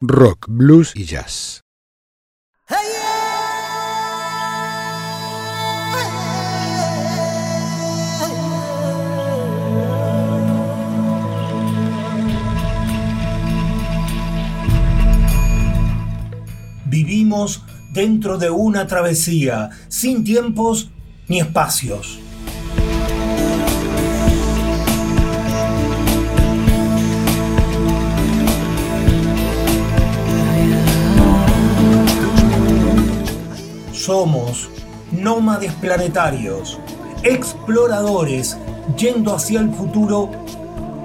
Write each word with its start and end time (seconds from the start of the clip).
rock, 0.00 0.46
blues 0.48 0.92
y 0.94 1.04
jazz. 1.04 1.62
Vivimos 16.84 17.62
dentro 17.92 18.38
de 18.38 18.50
una 18.50 18.86
travesía, 18.86 19.70
sin 19.88 20.24
tiempos 20.24 20.90
ni 21.28 21.40
espacios. 21.40 22.25
Somos 34.06 34.70
nómades 35.10 35.72
planetarios, 35.72 36.78
exploradores 37.24 38.56
yendo 38.96 39.34
hacia 39.34 39.58
el 39.58 39.72
futuro 39.74 40.30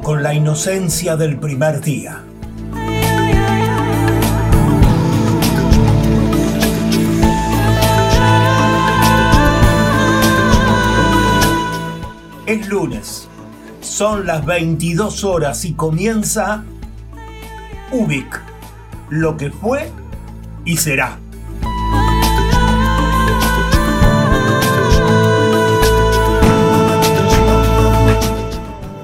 con 0.03 0.21
la 0.21 0.35
inocencia 0.35 1.17
del 1.17 1.39
primer 1.39 1.81
día. 1.81 2.23
Es 12.45 12.67
lunes, 12.67 13.27
son 13.81 14.27
las 14.27 14.45
22 14.45 15.23
horas 15.23 15.65
y 15.65 15.73
comienza 15.73 16.63
Ubik, 17.91 18.39
lo 19.09 19.37
que 19.37 19.49
fue 19.49 19.91
y 20.65 20.77
será. 20.77 21.17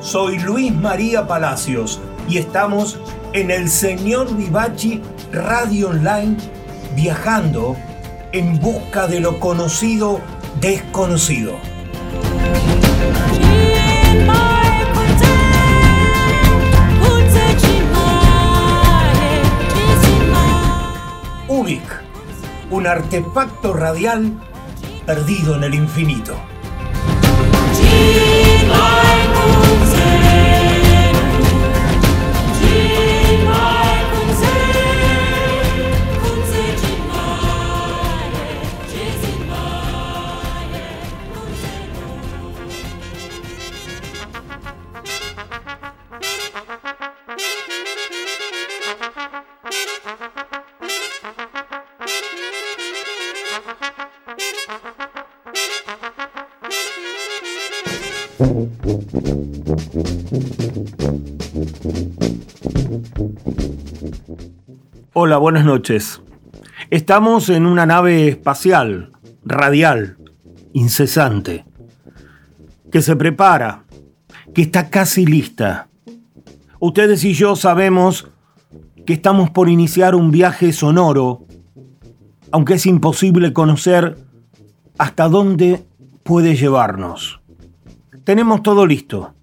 Soy 0.07 0.39
Luis 0.39 0.73
María 0.73 1.27
Palacios 1.27 1.99
y 2.29 2.37
estamos 2.37 2.97
en 3.33 3.51
el 3.51 3.69
Señor 3.69 4.33
Vivachi 4.37 5.01
Radio 5.33 5.89
Online 5.89 6.37
viajando 6.95 7.75
en 8.31 8.57
busca 8.61 9.07
de 9.07 9.19
lo 9.19 9.37
conocido 9.41 10.21
desconocido. 10.61 11.57
Ubik, 21.49 22.01
un 22.71 22.87
artefacto 22.87 23.73
radial 23.73 24.41
perdido 25.05 25.57
en 25.57 25.63
el 25.65 25.73
infinito. 25.73 26.33
Hola, 65.13 65.37
buenas 65.37 65.65
noches. 65.65 66.21
Estamos 66.91 67.49
en 67.49 67.65
una 67.65 67.87
nave 67.87 68.27
espacial, 68.27 69.11
radial, 69.43 70.17
incesante, 70.73 71.65
que 72.91 73.01
se 73.01 73.15
prepara, 73.15 73.85
que 74.53 74.61
está 74.61 74.91
casi 74.91 75.25
lista. 75.25 75.89
Ustedes 76.79 77.23
y 77.23 77.33
yo 77.33 77.55
sabemos 77.55 78.29
que 79.07 79.13
estamos 79.13 79.49
por 79.49 79.67
iniciar 79.67 80.13
un 80.13 80.29
viaje 80.29 80.73
sonoro, 80.73 81.47
aunque 82.51 82.75
es 82.75 82.85
imposible 82.85 83.51
conocer 83.51 84.15
hasta 84.99 85.27
dónde 85.27 85.87
puede 86.21 86.55
llevarnos. 86.55 87.41
Tenemos 88.27 88.61
todo 88.61 88.85
listo. 88.85 89.35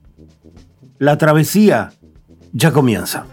La 0.98 1.16
travesía 1.16 1.94
ya 2.52 2.70
comienza. 2.70 3.24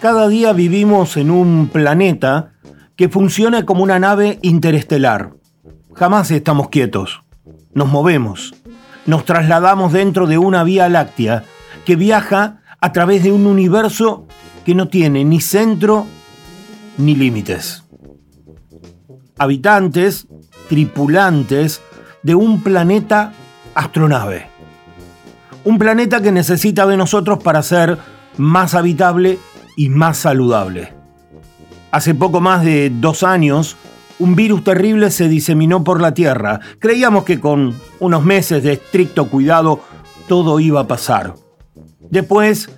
Cada 0.00 0.26
día 0.26 0.52
vivimos 0.54 1.16
en 1.16 1.30
un 1.30 1.68
planeta 1.72 2.54
que 2.96 3.08
funciona 3.08 3.64
como 3.64 3.84
una 3.84 4.00
nave 4.00 4.40
interestelar. 4.42 5.34
Jamás 5.92 6.32
estamos 6.32 6.68
quietos. 6.68 7.22
Nos 7.74 7.88
movemos. 7.88 8.56
Nos 9.06 9.24
trasladamos 9.24 9.92
dentro 9.92 10.26
de 10.26 10.38
una 10.38 10.64
vía 10.64 10.88
láctea 10.88 11.44
que 11.84 11.94
viaja 11.94 12.60
a 12.80 12.90
través 12.90 13.22
de 13.22 13.30
un 13.30 13.46
universo 13.46 14.26
que 14.66 14.74
no 14.74 14.88
tiene 14.88 15.24
ni 15.24 15.40
centro 15.40 16.08
ni 16.98 17.14
límites. 17.14 17.84
Habitantes, 19.38 20.26
tripulantes 20.68 21.82
de 22.22 22.34
un 22.34 22.62
planeta 22.62 23.32
astronave. 23.74 24.46
Un 25.64 25.78
planeta 25.78 26.20
que 26.20 26.32
necesita 26.32 26.86
de 26.86 26.96
nosotros 26.96 27.42
para 27.42 27.62
ser 27.62 27.98
más 28.36 28.74
habitable 28.74 29.38
y 29.76 29.88
más 29.88 30.18
saludable. 30.18 30.92
Hace 31.90 32.14
poco 32.14 32.40
más 32.40 32.64
de 32.64 32.90
dos 32.90 33.22
años, 33.22 33.76
un 34.18 34.36
virus 34.36 34.64
terrible 34.64 35.10
se 35.10 35.28
diseminó 35.28 35.84
por 35.84 36.00
la 36.00 36.14
Tierra. 36.14 36.60
Creíamos 36.78 37.24
que 37.24 37.40
con 37.40 37.74
unos 38.00 38.24
meses 38.24 38.62
de 38.62 38.74
estricto 38.74 39.28
cuidado 39.28 39.80
todo 40.28 40.60
iba 40.60 40.80
a 40.80 40.86
pasar. 40.86 41.34
Después, 42.10 42.70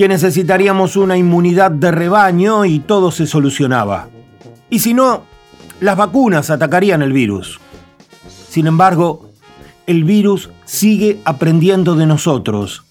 que 0.00 0.08
necesitaríamos 0.08 0.96
una 0.96 1.18
inmunidad 1.18 1.70
de 1.70 1.90
rebaño 1.90 2.64
y 2.64 2.78
todo 2.78 3.10
se 3.10 3.26
solucionaba. 3.26 4.08
Y 4.70 4.78
si 4.78 4.94
no, 4.94 5.24
las 5.78 5.94
vacunas 5.94 6.48
atacarían 6.48 7.02
el 7.02 7.12
virus. 7.12 7.60
Sin 8.48 8.66
embargo, 8.66 9.28
el 9.86 10.04
virus 10.04 10.48
sigue 10.64 11.20
aprendiendo 11.26 11.96
de 11.96 12.06
nosotros. 12.06 12.82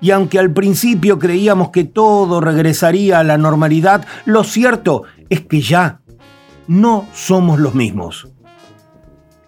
Y 0.00 0.10
aunque 0.10 0.38
al 0.38 0.50
principio 0.50 1.18
creíamos 1.18 1.68
que 1.68 1.84
todo 1.84 2.40
regresaría 2.40 3.18
a 3.18 3.24
la 3.24 3.36
normalidad, 3.36 4.06
lo 4.24 4.42
cierto 4.42 5.02
es 5.28 5.42
que 5.42 5.60
ya 5.60 6.00
no 6.66 7.06
somos 7.12 7.60
los 7.60 7.74
mismos. 7.74 8.26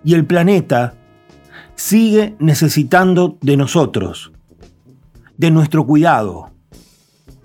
Y 0.05 0.13
el 0.13 0.27
planeta 0.27 0.93
sigue 1.77 2.37
necesitando 2.41 3.39
de 3.41 3.57
nosotros, 3.57 4.33
de 5.39 5.51
nuestro 5.51 5.87
cuidado, 5.87 6.51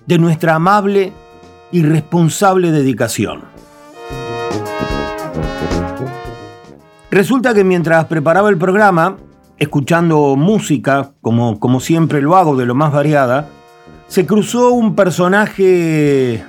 de 0.05 0.17
nuestra 0.17 0.55
amable 0.55 1.13
y 1.71 1.83
responsable 1.83 2.71
dedicación. 2.71 3.43
Resulta 7.11 7.53
que 7.53 7.63
mientras 7.63 8.05
preparaba 8.05 8.49
el 8.49 8.57
programa, 8.57 9.17
escuchando 9.57 10.35
música, 10.35 11.11
como, 11.21 11.59
como 11.59 11.79
siempre 11.79 12.21
lo 12.21 12.35
hago, 12.35 12.55
de 12.55 12.65
lo 12.65 12.75
más 12.75 12.91
variada, 12.91 13.47
se 14.07 14.25
cruzó 14.25 14.71
un 14.71 14.95
personaje 14.95 16.43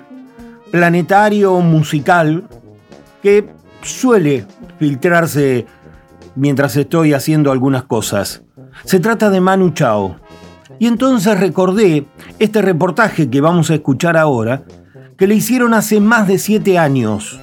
planetario 0.70 1.60
musical 1.60 2.44
que 3.22 3.48
suele 3.82 4.44
filtrarse 4.78 5.66
mientras 6.34 6.76
estoy 6.76 7.12
haciendo 7.12 7.52
algunas 7.52 7.84
cosas. 7.84 8.42
Se 8.84 9.00
trata 9.00 9.30
de 9.30 9.40
Manu 9.40 9.70
Chao. 9.70 10.16
Y 10.78 10.86
entonces 10.86 11.38
recordé 11.38 12.06
este 12.38 12.62
reportaje 12.62 13.30
que 13.30 13.40
vamos 13.40 13.70
a 13.70 13.74
escuchar 13.74 14.16
ahora, 14.16 14.64
que 15.16 15.26
le 15.26 15.34
hicieron 15.34 15.74
hace 15.74 16.00
más 16.00 16.28
de 16.28 16.38
siete 16.38 16.78
años, 16.78 17.40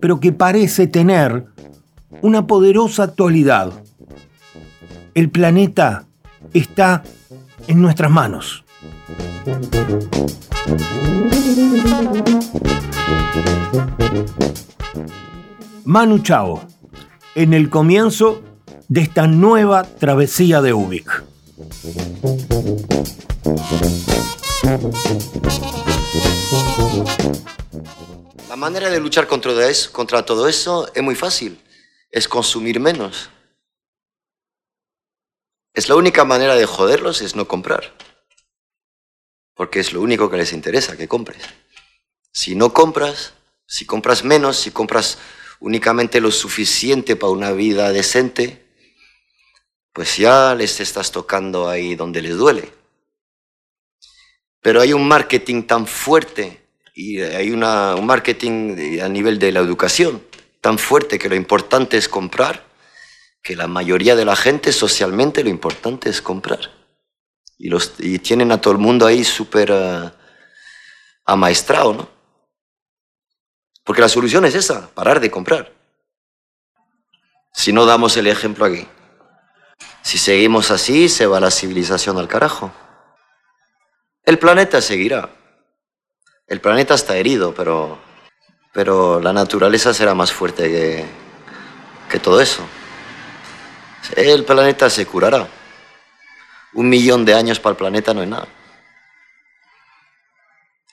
pero 0.00 0.20
que 0.20 0.32
parece 0.32 0.86
tener 0.86 1.46
una 2.22 2.46
poderosa 2.46 3.04
actualidad. 3.04 3.72
El 5.14 5.30
planeta 5.30 6.06
está 6.54 7.02
en 7.66 7.82
nuestras 7.82 8.10
manos. 8.10 8.64
Manu 15.84 16.18
Chao. 16.18 16.60
En 17.34 17.54
el 17.54 17.70
comienzo 17.70 18.42
de 18.88 19.00
esta 19.00 19.26
nueva 19.26 19.84
travesía 19.84 20.60
de 20.60 20.72
Ubik. 20.74 21.24
La 28.48 28.54
manera 28.54 28.90
de 28.90 29.00
luchar 29.00 29.26
contra, 29.26 29.68
eso, 29.68 29.90
contra 29.90 30.24
todo 30.24 30.46
eso 30.46 30.88
es 30.94 31.02
muy 31.02 31.16
fácil, 31.16 31.60
es 32.12 32.28
consumir 32.28 32.78
menos. 32.78 33.30
Es 35.74 35.88
la 35.88 35.96
única 35.96 36.24
manera 36.24 36.54
de 36.54 36.64
joderlos, 36.64 37.22
es 37.22 37.34
no 37.34 37.48
comprar. 37.48 37.92
Porque 39.54 39.80
es 39.80 39.92
lo 39.92 40.00
único 40.00 40.30
que 40.30 40.36
les 40.36 40.52
interesa, 40.52 40.96
que 40.96 41.08
compres. 41.08 41.42
Si 42.30 42.54
no 42.54 42.72
compras, 42.72 43.32
si 43.66 43.84
compras 43.84 44.22
menos, 44.22 44.58
si 44.58 44.70
compras 44.70 45.18
únicamente 45.58 46.20
lo 46.20 46.30
suficiente 46.30 47.16
para 47.16 47.32
una 47.32 47.50
vida 47.50 47.90
decente, 47.90 48.67
pues 49.98 50.16
ya 50.16 50.54
les 50.54 50.78
estás 50.78 51.10
tocando 51.10 51.68
ahí 51.68 51.96
donde 51.96 52.22
les 52.22 52.36
duele. 52.36 52.72
Pero 54.62 54.80
hay 54.80 54.92
un 54.92 55.08
marketing 55.08 55.64
tan 55.64 55.88
fuerte 55.88 56.68
y 56.94 57.20
hay 57.20 57.50
un 57.50 57.62
marketing 58.06 59.00
a 59.02 59.08
nivel 59.08 59.40
de 59.40 59.50
la 59.50 59.58
educación 59.58 60.22
tan 60.60 60.78
fuerte 60.78 61.18
que 61.18 61.28
lo 61.28 61.34
importante 61.34 61.96
es 61.96 62.08
comprar, 62.08 62.64
que 63.42 63.56
la 63.56 63.66
mayoría 63.66 64.14
de 64.14 64.24
la 64.24 64.36
gente 64.36 64.72
socialmente 64.72 65.42
lo 65.42 65.50
importante 65.50 66.10
es 66.10 66.22
comprar. 66.22 66.70
Y, 67.58 68.20
tienen 68.20 68.52
a 68.52 68.60
todo 68.60 68.74
el 68.74 68.78
mundo 68.78 69.04
ahí 69.04 69.24
súper 69.24 69.72
uh, 69.72 70.12
amaestrado, 71.24 71.92
¿no? 71.92 72.08
Porque 73.82 74.02
la 74.02 74.08
solución 74.08 74.44
es 74.44 74.54
esa, 74.54 74.94
parar 74.94 75.18
de 75.18 75.28
comprar. 75.28 75.72
Si 77.52 77.72
no 77.72 77.84
damos 77.84 78.16
el 78.16 78.28
ejemplo 78.28 78.64
aquí. 78.64 78.86
Si 80.02 80.18
seguimos 80.18 80.70
así, 80.70 81.08
se 81.08 81.26
va 81.26 81.40
la 81.40 81.50
civilización 81.50 82.18
al 82.18 82.28
carajo. 82.28 82.72
El 84.24 84.38
planeta 84.38 84.80
seguirá. 84.80 85.30
El 86.46 86.60
planeta 86.60 86.94
está 86.94 87.16
herido, 87.16 87.54
pero, 87.54 87.98
pero 88.72 89.20
la 89.20 89.32
naturaleza 89.32 89.92
será 89.92 90.14
más 90.14 90.32
fuerte 90.32 90.70
que, 90.70 91.04
que 92.10 92.18
todo 92.18 92.40
eso. 92.40 92.66
El 94.16 94.44
planeta 94.44 94.88
se 94.88 95.06
curará. 95.06 95.48
Un 96.74 96.88
millón 96.88 97.24
de 97.24 97.34
años 97.34 97.60
para 97.60 97.72
el 97.72 97.76
planeta 97.76 98.14
no 98.14 98.22
es 98.22 98.28
nada. 98.28 98.48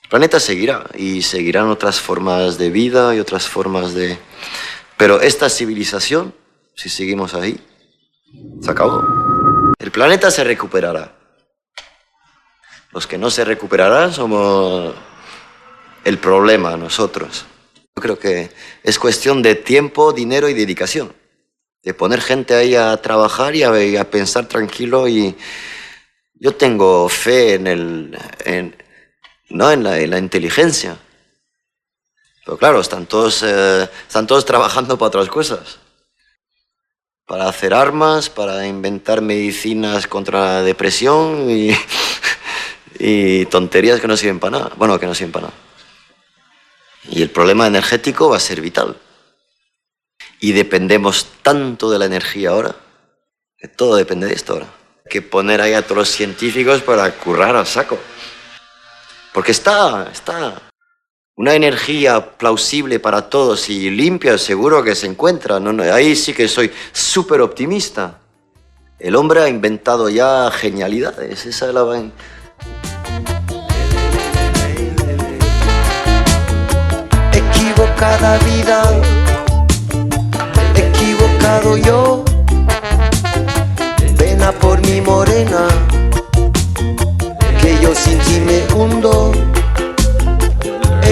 El 0.02 0.10
planeta 0.10 0.38
seguirá 0.38 0.84
y 0.94 1.22
seguirán 1.22 1.68
otras 1.68 2.00
formas 2.00 2.58
de 2.58 2.70
vida 2.70 3.14
y 3.14 3.20
otras 3.20 3.48
formas 3.48 3.92
de... 3.94 4.18
Pero 4.96 5.20
esta 5.20 5.50
civilización, 5.50 6.34
si 6.74 6.88
seguimos 6.88 7.34
ahí, 7.34 7.60
se 8.66 8.72
acabó. 8.72 9.04
El 9.78 9.92
planeta 9.92 10.28
se 10.30 10.42
recuperará. 10.42 11.12
Los 12.92 13.06
que 13.06 13.16
no 13.16 13.30
se 13.30 13.44
recuperarán 13.44 14.12
somos 14.12 14.92
el 16.04 16.18
problema 16.18 16.76
nosotros. 16.76 17.46
Yo 17.94 18.02
creo 18.02 18.18
que 18.18 18.50
es 18.82 18.98
cuestión 18.98 19.40
de 19.40 19.54
tiempo, 19.54 20.12
dinero 20.12 20.48
y 20.48 20.54
dedicación. 20.54 21.14
De 21.84 21.94
poner 21.94 22.20
gente 22.20 22.54
ahí 22.56 22.74
a 22.74 22.96
trabajar 22.96 23.54
y 23.54 23.62
a, 23.62 24.10
pensar 24.10 24.46
tranquilo. 24.46 25.06
Y 25.06 25.36
yo 26.34 26.56
tengo 26.56 27.08
fe 27.08 27.54
en, 27.54 27.68
el, 27.68 28.18
¿no? 29.50 29.70
en, 29.70 29.84
la, 29.84 30.18
inteligencia. 30.18 30.98
Pero 32.44 32.58
claro, 32.58 32.80
están 32.80 33.06
todos, 33.06 33.44
eh, 33.44 33.88
están 34.08 34.26
todos 34.26 34.44
trabajando 34.44 34.98
para 34.98 35.06
otras 35.08 35.28
cosas 35.28 35.78
para 37.26 37.48
hacer 37.48 37.74
armas, 37.74 38.30
para 38.30 38.66
inventar 38.66 39.20
medicinas 39.20 40.06
contra 40.06 40.40
la 40.40 40.62
depresión 40.62 41.48
y, 42.98 43.44
tonterías 43.46 44.00
que 44.00 44.06
no 44.06 44.16
sirven 44.16 44.38
para 44.38 44.58
nada. 44.58 44.72
Bueno, 44.76 44.98
que 44.98 45.06
no 45.06 45.14
sirven 45.14 45.32
para 45.32 45.48
nada. 45.48 45.58
Y 47.10 47.22
el 47.22 47.30
problema 47.30 47.66
energético 47.66 48.30
va 48.30 48.36
a 48.36 48.40
ser 48.40 48.60
vital. 48.60 48.96
Y 50.40 50.52
dependemos 50.52 51.26
tanto 51.42 51.90
de 51.90 51.98
la 51.98 52.04
energía 52.04 52.50
ahora, 52.50 52.76
que 53.58 53.68
todo 53.68 53.96
depende 53.96 54.26
de 54.26 54.34
esto 54.34 54.54
ahora. 54.54 54.66
Que 55.08 55.22
poner 55.22 55.60
ahí 55.60 55.72
a 55.74 55.82
todos 55.82 55.98
los 55.98 56.08
científicos 56.08 56.82
para 56.82 57.10
currar 57.12 57.56
al 57.56 57.66
saco. 57.66 57.98
Porque 59.32 59.52
está, 59.52 60.08
está, 60.12 60.65
una 61.36 61.54
energía 61.54 62.38
plausible 62.38 62.98
para 62.98 63.28
todos 63.28 63.68
y 63.68 63.90
limpia, 63.90 64.38
seguro 64.38 64.82
que 64.82 64.94
se 64.94 65.06
encuentra. 65.06 65.58
ahí 65.92 66.16
sí 66.16 66.32
que 66.32 66.48
soy 66.48 66.72
súper 66.92 67.42
optimista. 67.42 68.20
El 68.98 69.14
hombre 69.14 69.42
ha 69.42 69.48
inventado 69.48 70.08
ya 70.08 70.50
genialidades. 70.50 71.44
Esa 71.44 71.68
es 71.68 71.74
la... 71.74 72.10
Equivocada 77.32 78.38
vida, 78.38 79.02
equivocado 80.74 81.76
yo. 81.76 82.24
Pena 84.16 84.52
por 84.52 84.80
mi 84.80 85.02
morena, 85.02 85.68
que 87.60 87.78
yo 87.82 87.94
sin 87.94 88.18
ti 88.20 88.40
me 88.40 88.74
hundo 88.74 89.55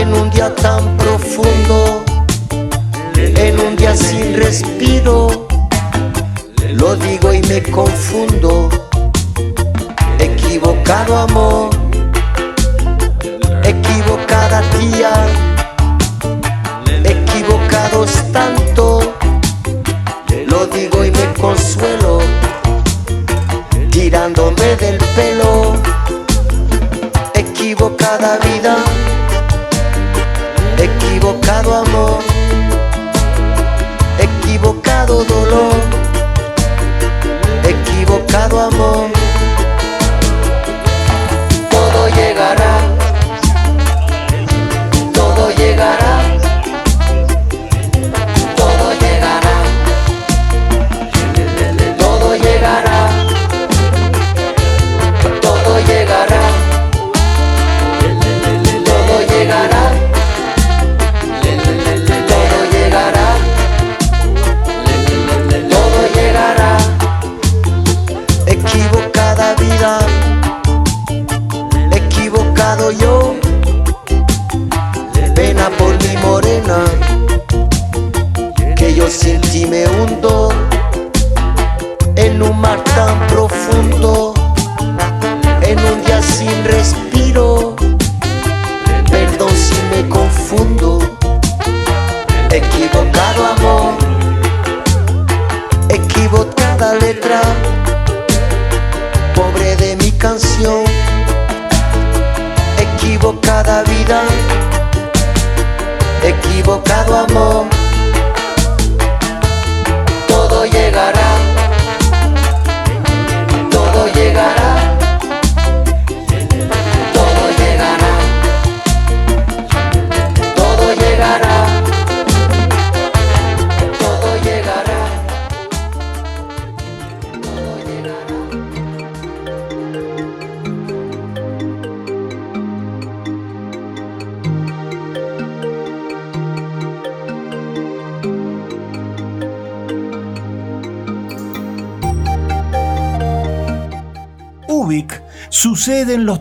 en 0.05 0.13
un 0.13 0.31
día 0.31 0.55
tan 0.55 0.97
profundo, 0.99 2.05
en 3.17 3.59
un 3.59 3.75
día 3.75 3.97
sin 3.97 4.35
respiro, 4.35 5.47
lo 6.75 6.95
digo 6.97 7.33
y 7.33 7.41
me 7.43 7.63
confundo, 7.63 8.69
equivocado 10.19 11.17
amor, 11.17 11.71
equivocada 13.63 14.61
tía, 14.77 15.15
equivocados 17.03 18.11
tanto, 18.31 19.15
lo 20.47 20.67
digo 20.67 21.03
y 21.03 21.11
me 21.13 21.27
consuelo, 21.41 22.19
tirándome 23.91 24.77
del 24.77 24.99
pelo, 25.17 25.73
equivocada 27.35 28.39
vida 28.45 28.77
equivocado 31.25 31.75
amor, 31.75 32.19
equivocado 34.21 35.25
dolor, 35.25 35.73
equivocado 37.67 38.61
amor. 38.61 38.94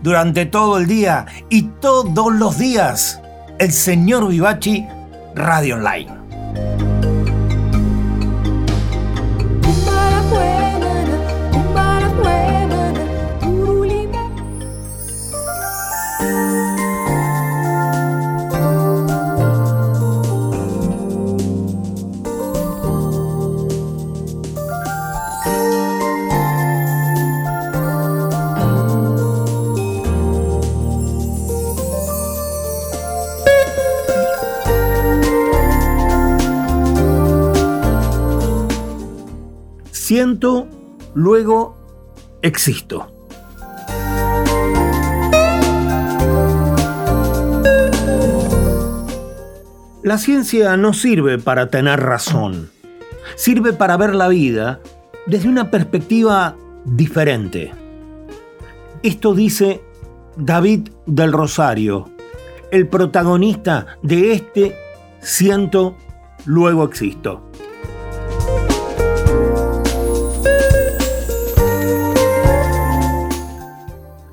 durante 0.00 0.46
todo 0.46 0.78
el 0.78 0.86
día 0.86 1.26
y 1.50 1.62
todos 1.80 2.32
los 2.32 2.58
días 2.58 3.20
el 3.58 3.70
señor 3.70 4.28
Vivachi 4.28 4.84
Radio 5.34 5.76
Online. 5.76 6.91
Siento, 40.12 40.68
luego 41.14 41.74
existo. 42.42 43.10
La 50.02 50.18
ciencia 50.18 50.76
no 50.76 50.92
sirve 50.92 51.38
para 51.38 51.68
tener 51.68 51.98
razón, 51.98 52.70
sirve 53.36 53.72
para 53.72 53.96
ver 53.96 54.14
la 54.14 54.28
vida 54.28 54.80
desde 55.24 55.48
una 55.48 55.70
perspectiva 55.70 56.56
diferente. 56.84 57.72
Esto 59.02 59.34
dice 59.34 59.80
David 60.36 60.90
del 61.06 61.32
Rosario, 61.32 62.10
el 62.70 62.86
protagonista 62.86 63.96
de 64.02 64.32
este 64.32 64.76
Siento, 65.22 65.96
luego 66.44 66.84
existo. 66.84 67.51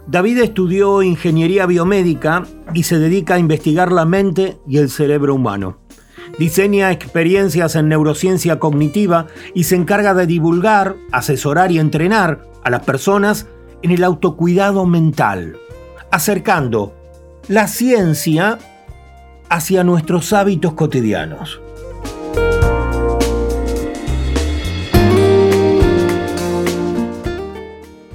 David 0.09 0.39
estudió 0.39 1.03
ingeniería 1.03 1.67
biomédica 1.67 2.43
y 2.73 2.81
se 2.81 2.97
dedica 2.97 3.35
a 3.35 3.39
investigar 3.39 3.91
la 3.91 4.05
mente 4.05 4.57
y 4.67 4.79
el 4.79 4.89
cerebro 4.89 5.35
humano. 5.35 5.77
Diseña 6.39 6.91
experiencias 6.91 7.75
en 7.75 7.89
neurociencia 7.89 8.57
cognitiva 8.57 9.27
y 9.53 9.65
se 9.65 9.75
encarga 9.75 10.15
de 10.15 10.25
divulgar, 10.25 10.95
asesorar 11.11 11.71
y 11.71 11.77
entrenar 11.77 12.41
a 12.63 12.71
las 12.71 12.81
personas 12.81 13.45
en 13.83 13.91
el 13.91 14.03
autocuidado 14.03 14.87
mental, 14.87 15.57
acercando 16.09 16.95
la 17.47 17.67
ciencia 17.67 18.57
hacia 19.47 19.83
nuestros 19.83 20.33
hábitos 20.33 20.73
cotidianos. 20.73 21.61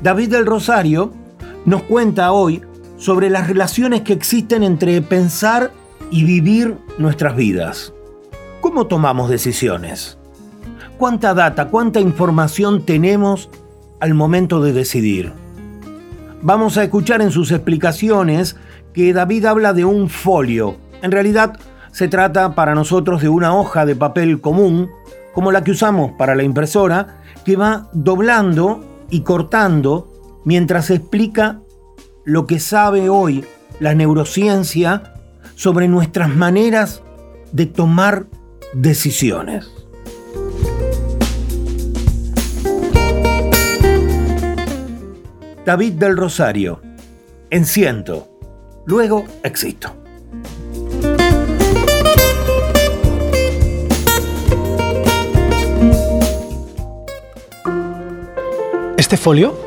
David 0.02 0.30
del 0.30 0.44
Rosario 0.44 1.23
nos 1.64 1.82
cuenta 1.82 2.32
hoy 2.32 2.62
sobre 2.96 3.30
las 3.30 3.48
relaciones 3.48 4.02
que 4.02 4.12
existen 4.12 4.62
entre 4.62 5.00
pensar 5.02 5.72
y 6.10 6.24
vivir 6.24 6.78
nuestras 6.98 7.36
vidas. 7.36 7.92
¿Cómo 8.60 8.86
tomamos 8.86 9.28
decisiones? 9.30 10.18
¿Cuánta 10.96 11.34
data, 11.34 11.68
cuánta 11.68 12.00
información 12.00 12.84
tenemos 12.84 13.50
al 14.00 14.14
momento 14.14 14.60
de 14.62 14.72
decidir? 14.72 15.32
Vamos 16.40 16.76
a 16.76 16.84
escuchar 16.84 17.20
en 17.20 17.30
sus 17.30 17.50
explicaciones 17.50 18.56
que 18.92 19.12
David 19.12 19.46
habla 19.46 19.72
de 19.72 19.84
un 19.84 20.08
folio. 20.08 20.76
En 21.02 21.10
realidad 21.10 21.58
se 21.90 22.08
trata 22.08 22.54
para 22.54 22.74
nosotros 22.74 23.22
de 23.22 23.28
una 23.28 23.54
hoja 23.54 23.86
de 23.86 23.96
papel 23.96 24.40
común, 24.40 24.88
como 25.32 25.52
la 25.52 25.64
que 25.64 25.72
usamos 25.72 26.12
para 26.12 26.34
la 26.34 26.42
impresora, 26.42 27.22
que 27.44 27.56
va 27.56 27.88
doblando 27.92 28.84
y 29.10 29.20
cortando 29.20 30.13
mientras 30.44 30.90
explica 30.90 31.60
lo 32.24 32.46
que 32.46 32.60
sabe 32.60 33.08
hoy 33.08 33.44
la 33.80 33.94
neurociencia 33.94 35.14
sobre 35.54 35.88
nuestras 35.88 36.28
maneras 36.34 37.02
de 37.52 37.66
tomar 37.66 38.26
decisiones. 38.72 39.70
David 45.64 45.94
del 45.94 46.16
Rosario, 46.16 46.82
en 47.48 47.64
ciento, 47.64 48.28
luego 48.84 49.24
existo. 49.42 49.96
Este 58.98 59.16
folio 59.16 59.63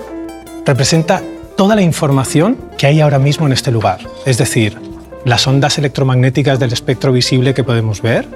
representa 0.67 1.23
toda 1.55 1.75
la 1.75 1.81
información 1.81 2.57
que 2.77 2.87
hay 2.87 2.99
ahora 2.99 3.19
mismo 3.19 3.47
en 3.47 3.53
este 3.53 3.71
lugar. 3.71 3.99
Es 4.25 4.37
decir, 4.37 4.77
las 5.23 5.47
ondas 5.47 5.77
electromagnéticas 5.77 6.59
del 6.59 6.73
espectro 6.73 7.13
visible 7.13 7.53
que 7.53 7.63
podemos 7.63 8.01
ver, 8.01 8.27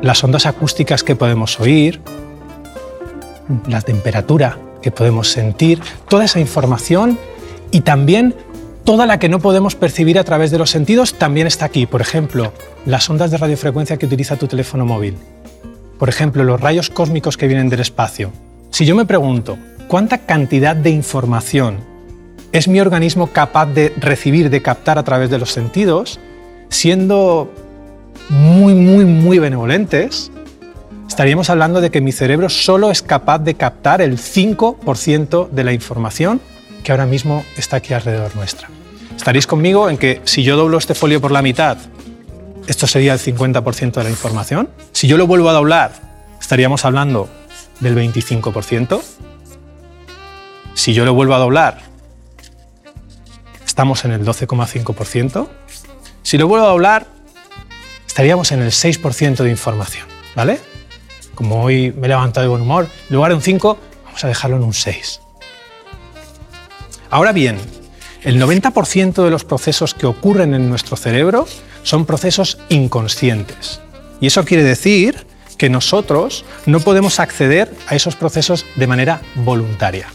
las 0.00 0.22
ondas 0.22 0.46
acústicas 0.46 1.02
que 1.02 1.16
podemos 1.16 1.58
oír, 1.58 2.00
la 3.66 3.82
temperatura 3.82 4.56
que 4.80 4.92
podemos 4.92 5.32
sentir, 5.32 5.80
toda 6.08 6.24
esa 6.24 6.38
información 6.38 7.18
y 7.72 7.80
también 7.80 8.36
toda 8.84 9.04
la 9.04 9.18
que 9.18 9.28
no 9.28 9.40
podemos 9.40 9.74
percibir 9.74 10.16
a 10.18 10.24
través 10.24 10.52
de 10.52 10.58
los 10.58 10.70
sentidos 10.70 11.14
también 11.14 11.48
está 11.48 11.64
aquí. 11.64 11.86
Por 11.86 12.00
ejemplo, 12.00 12.52
las 12.86 13.10
ondas 13.10 13.32
de 13.32 13.36
radiofrecuencia 13.36 13.96
que 13.96 14.06
utiliza 14.06 14.36
tu 14.36 14.46
teléfono 14.46 14.86
móvil. 14.86 15.16
Por 15.98 16.08
ejemplo, 16.08 16.44
los 16.44 16.60
rayos 16.60 16.88
cósmicos 16.88 17.36
que 17.36 17.48
vienen 17.48 17.68
del 17.68 17.80
espacio. 17.80 18.30
Si 18.70 18.86
yo 18.86 18.94
me 18.94 19.04
pregunto, 19.04 19.58
¿Cuánta 19.90 20.18
cantidad 20.18 20.76
de 20.76 20.90
información 20.90 21.78
es 22.52 22.68
mi 22.68 22.78
organismo 22.78 23.26
capaz 23.26 23.66
de 23.66 23.92
recibir, 23.96 24.48
de 24.48 24.62
captar 24.62 25.00
a 25.00 25.02
través 25.02 25.30
de 25.30 25.38
los 25.40 25.50
sentidos, 25.50 26.20
siendo 26.68 27.52
muy, 28.28 28.72
muy, 28.72 29.04
muy 29.04 29.40
benevolentes? 29.40 30.30
Estaríamos 31.08 31.50
hablando 31.50 31.80
de 31.80 31.90
que 31.90 32.00
mi 32.00 32.12
cerebro 32.12 32.48
solo 32.50 32.92
es 32.92 33.02
capaz 33.02 33.40
de 33.40 33.54
captar 33.54 34.00
el 34.00 34.18
5% 34.18 35.50
de 35.50 35.64
la 35.64 35.72
información 35.72 36.40
que 36.84 36.92
ahora 36.92 37.06
mismo 37.06 37.44
está 37.56 37.78
aquí 37.78 37.92
alrededor 37.92 38.36
nuestra. 38.36 38.68
Estaréis 39.16 39.48
conmigo 39.48 39.90
en 39.90 39.98
que 39.98 40.20
si 40.22 40.44
yo 40.44 40.56
doblo 40.56 40.78
este 40.78 40.94
folio 40.94 41.20
por 41.20 41.32
la 41.32 41.42
mitad, 41.42 41.78
esto 42.68 42.86
sería 42.86 43.12
el 43.12 43.18
50% 43.18 43.94
de 43.94 44.04
la 44.04 44.10
información. 44.10 44.68
Si 44.92 45.08
yo 45.08 45.16
lo 45.16 45.26
vuelvo 45.26 45.48
a 45.48 45.52
doblar, 45.52 45.90
estaríamos 46.40 46.84
hablando 46.84 47.28
del 47.80 47.96
25%. 47.96 49.00
Si 50.80 50.94
yo 50.94 51.04
lo 51.04 51.12
vuelvo 51.12 51.34
a 51.34 51.38
doblar, 51.38 51.82
estamos 53.66 54.06
en 54.06 54.12
el 54.12 54.24
12,5%. 54.24 55.46
Si 56.22 56.38
lo 56.38 56.48
vuelvo 56.48 56.64
a 56.64 56.70
doblar, 56.70 57.06
estaríamos 58.06 58.50
en 58.50 58.62
el 58.62 58.70
6% 58.70 59.42
de 59.42 59.50
información, 59.50 60.06
¿vale? 60.34 60.58
Como 61.34 61.62
hoy 61.62 61.92
me 61.92 62.06
he 62.06 62.08
levantado 62.08 62.44
de 62.44 62.48
buen 62.48 62.62
humor, 62.62 62.88
en 63.10 63.14
lugar 63.14 63.30
de 63.30 63.34
un 63.34 63.42
5, 63.42 63.78
vamos 64.06 64.24
a 64.24 64.28
dejarlo 64.28 64.56
en 64.56 64.62
un 64.62 64.72
6. 64.72 65.20
Ahora 67.10 67.32
bien, 67.32 67.58
el 68.22 68.40
90% 68.40 69.22
de 69.22 69.30
los 69.30 69.44
procesos 69.44 69.92
que 69.92 70.06
ocurren 70.06 70.54
en 70.54 70.70
nuestro 70.70 70.96
cerebro 70.96 71.46
son 71.82 72.06
procesos 72.06 72.56
inconscientes. 72.70 73.82
Y 74.18 74.28
eso 74.28 74.46
quiere 74.46 74.64
decir 74.64 75.26
que 75.58 75.68
nosotros 75.68 76.46
no 76.64 76.80
podemos 76.80 77.20
acceder 77.20 77.70
a 77.86 77.96
esos 77.96 78.16
procesos 78.16 78.64
de 78.76 78.86
manera 78.86 79.20
voluntaria. 79.34 80.08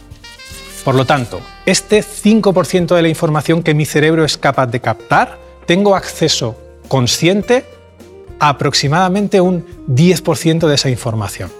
Por 0.85 0.93
lo 0.93 1.05
tanto, 1.05 1.41
este 1.65 2.03
5% 2.03 2.95
de 2.95 3.01
la 3.01 3.09
información 3.09 3.63
que 3.63 3.73
mi 3.73 3.85
cerebro 3.85 4.23
es 4.23 4.37
capaz 4.37 4.67
de 4.67 4.79
captar, 4.79 5.39
tengo 5.65 5.95
acceso 5.95 6.55
consciente 6.87 7.65
a 8.39 8.49
aproximadamente 8.49 9.41
un 9.41 9.65
10% 9.87 10.67
de 10.67 10.75
esa 10.75 10.91
información. 10.91 11.51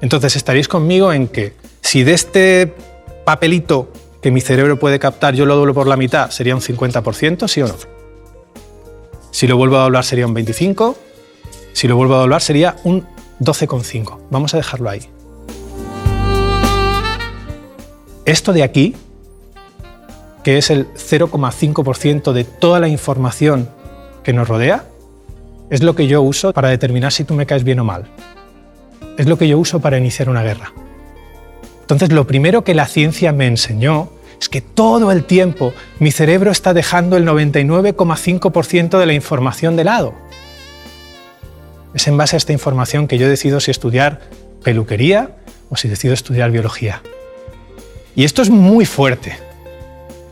Entonces 0.00 0.36
estaréis 0.36 0.68
conmigo 0.68 1.12
en 1.12 1.28
que 1.28 1.52
si 1.82 2.02
de 2.02 2.14
este 2.14 2.72
papelito 3.26 3.92
que 4.22 4.30
mi 4.30 4.40
cerebro 4.40 4.78
puede 4.78 4.98
captar 4.98 5.34
yo 5.34 5.44
lo 5.44 5.56
doblo 5.56 5.74
por 5.74 5.86
la 5.86 5.98
mitad, 5.98 6.30
sería 6.30 6.54
un 6.54 6.62
50%, 6.62 7.48
¿sí 7.48 7.60
o 7.60 7.68
no? 7.68 7.74
Si 9.32 9.46
lo 9.46 9.58
vuelvo 9.58 9.76
a 9.76 9.82
doblar 9.82 10.04
sería 10.04 10.26
un 10.26 10.32
25, 10.32 10.96
si 11.74 11.88
lo 11.88 11.96
vuelvo 11.96 12.14
a 12.14 12.20
doblar 12.20 12.40
sería 12.40 12.76
un 12.84 13.06
12,5. 13.38 14.18
Vamos 14.30 14.54
a 14.54 14.56
dejarlo 14.56 14.88
ahí. 14.88 15.10
Esto 18.24 18.52
de 18.52 18.62
aquí, 18.62 18.94
que 20.44 20.58
es 20.58 20.70
el 20.70 20.86
0,5% 20.94 22.32
de 22.32 22.44
toda 22.44 22.78
la 22.78 22.88
información 22.88 23.68
que 24.22 24.32
nos 24.32 24.48
rodea, 24.48 24.84
es 25.70 25.82
lo 25.82 25.94
que 25.94 26.06
yo 26.06 26.22
uso 26.22 26.52
para 26.52 26.68
determinar 26.68 27.12
si 27.12 27.24
tú 27.24 27.34
me 27.34 27.46
caes 27.46 27.64
bien 27.64 27.80
o 27.80 27.84
mal. 27.84 28.04
Es 29.18 29.26
lo 29.26 29.38
que 29.38 29.48
yo 29.48 29.58
uso 29.58 29.80
para 29.80 29.98
iniciar 29.98 30.28
una 30.28 30.42
guerra. 30.42 30.72
Entonces, 31.80 32.12
lo 32.12 32.26
primero 32.26 32.62
que 32.62 32.74
la 32.74 32.86
ciencia 32.86 33.32
me 33.32 33.46
enseñó 33.46 34.10
es 34.40 34.48
que 34.48 34.60
todo 34.60 35.10
el 35.10 35.24
tiempo 35.24 35.72
mi 35.98 36.12
cerebro 36.12 36.50
está 36.50 36.74
dejando 36.74 37.16
el 37.16 37.26
99,5% 37.26 38.98
de 38.98 39.06
la 39.06 39.12
información 39.14 39.76
de 39.76 39.84
lado. 39.84 40.14
Es 41.92 42.06
en 42.06 42.16
base 42.16 42.36
a 42.36 42.38
esta 42.38 42.52
información 42.52 43.08
que 43.08 43.18
yo 43.18 43.28
decido 43.28 43.60
si 43.60 43.70
estudiar 43.70 44.20
peluquería 44.62 45.36
o 45.70 45.76
si 45.76 45.88
decido 45.88 46.14
estudiar 46.14 46.50
biología. 46.50 47.02
Y 48.14 48.24
esto 48.24 48.42
es 48.42 48.50
muy 48.50 48.84
fuerte, 48.84 49.36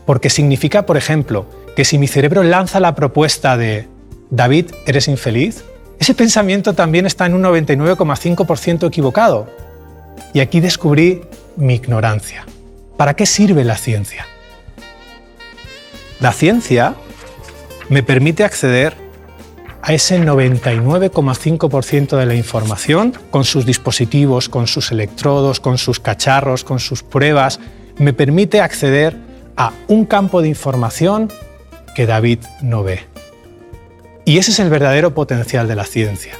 porque 0.05 0.29
significa, 0.29 0.85
por 0.85 0.97
ejemplo, 0.97 1.45
que 1.75 1.85
si 1.85 1.97
mi 1.97 2.07
cerebro 2.07 2.43
lanza 2.43 2.79
la 2.79 2.95
propuesta 2.95 3.57
de 3.57 3.87
David, 4.29 4.71
eres 4.85 5.07
infeliz, 5.07 5.63
ese 5.99 6.13
pensamiento 6.13 6.73
también 6.73 7.05
está 7.05 7.25
en 7.25 7.33
un 7.33 7.43
99,5% 7.43 8.87
equivocado. 8.87 9.47
Y 10.33 10.39
aquí 10.39 10.59
descubrí 10.59 11.21
mi 11.55 11.75
ignorancia. 11.75 12.45
¿Para 12.97 13.15
qué 13.15 13.25
sirve 13.25 13.63
la 13.63 13.77
ciencia? 13.77 14.25
La 16.19 16.31
ciencia 16.31 16.95
me 17.89 18.03
permite 18.03 18.43
acceder 18.43 18.95
a 19.81 19.93
ese 19.93 20.19
99,5% 20.21 22.17
de 22.17 22.25
la 22.25 22.35
información 22.35 23.13
con 23.31 23.43
sus 23.43 23.65
dispositivos, 23.65 24.49
con 24.49 24.67
sus 24.67 24.91
electrodos, 24.91 25.59
con 25.59 25.77
sus 25.77 25.99
cacharros, 25.99 26.63
con 26.63 26.79
sus 26.79 27.03
pruebas, 27.03 27.59
me 27.97 28.13
permite 28.13 28.61
acceder 28.61 29.17
a 29.57 29.73
un 29.87 30.05
campo 30.05 30.41
de 30.41 30.49
información 30.49 31.31
que 31.95 32.05
David 32.05 32.39
no 32.61 32.83
ve. 32.83 32.99
Y 34.25 34.37
ese 34.37 34.51
es 34.51 34.59
el 34.59 34.69
verdadero 34.69 35.13
potencial 35.13 35.67
de 35.67 35.75
la 35.75 35.83
ciencia. 35.83 36.33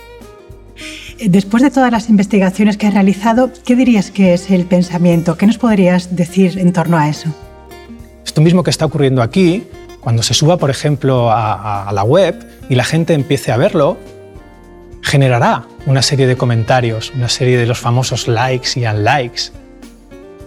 Después 1.24 1.62
de 1.62 1.70
todas 1.70 1.92
las 1.92 2.10
investigaciones 2.10 2.78
que 2.78 2.88
has 2.88 2.94
realizado, 2.94 3.52
¿qué 3.66 3.76
dirías 3.76 4.10
que 4.12 4.34
es 4.34 4.50
el 4.50 4.66
pensamiento? 4.66 5.38
¿Qué 5.38 5.46
nos 5.46 5.58
podrías 5.58 6.16
decir 6.16 6.58
en 6.58 6.74
torno 6.74 6.98
a 6.98 7.10
eso? 7.10 7.30
Esto 8.26 8.42
mismo 8.42 8.64
que 8.64 8.72
está 8.72 8.86
ocurriendo 8.86 9.22
aquí, 9.22 9.68
cuando 10.02 10.24
se 10.24 10.34
suba, 10.34 10.58
por 10.58 10.70
ejemplo, 10.70 11.32
a, 11.32 11.88
a 11.88 11.94
la 11.94 12.04
web 12.04 12.36
y 12.70 12.76
la 12.76 12.84
gente 12.84 13.14
empiece 13.14 13.52
a 13.52 13.58
verlo, 13.58 13.98
generará 15.02 15.66
una 15.86 16.02
serie 16.02 16.28
de 16.28 16.38
comentarios, 16.38 17.12
una 17.16 17.30
serie 17.30 17.58
de 17.58 17.66
los 17.66 17.80
famosos 17.80 18.28
likes 18.28 18.80
y 18.80 18.86
unlikes. 18.86 19.52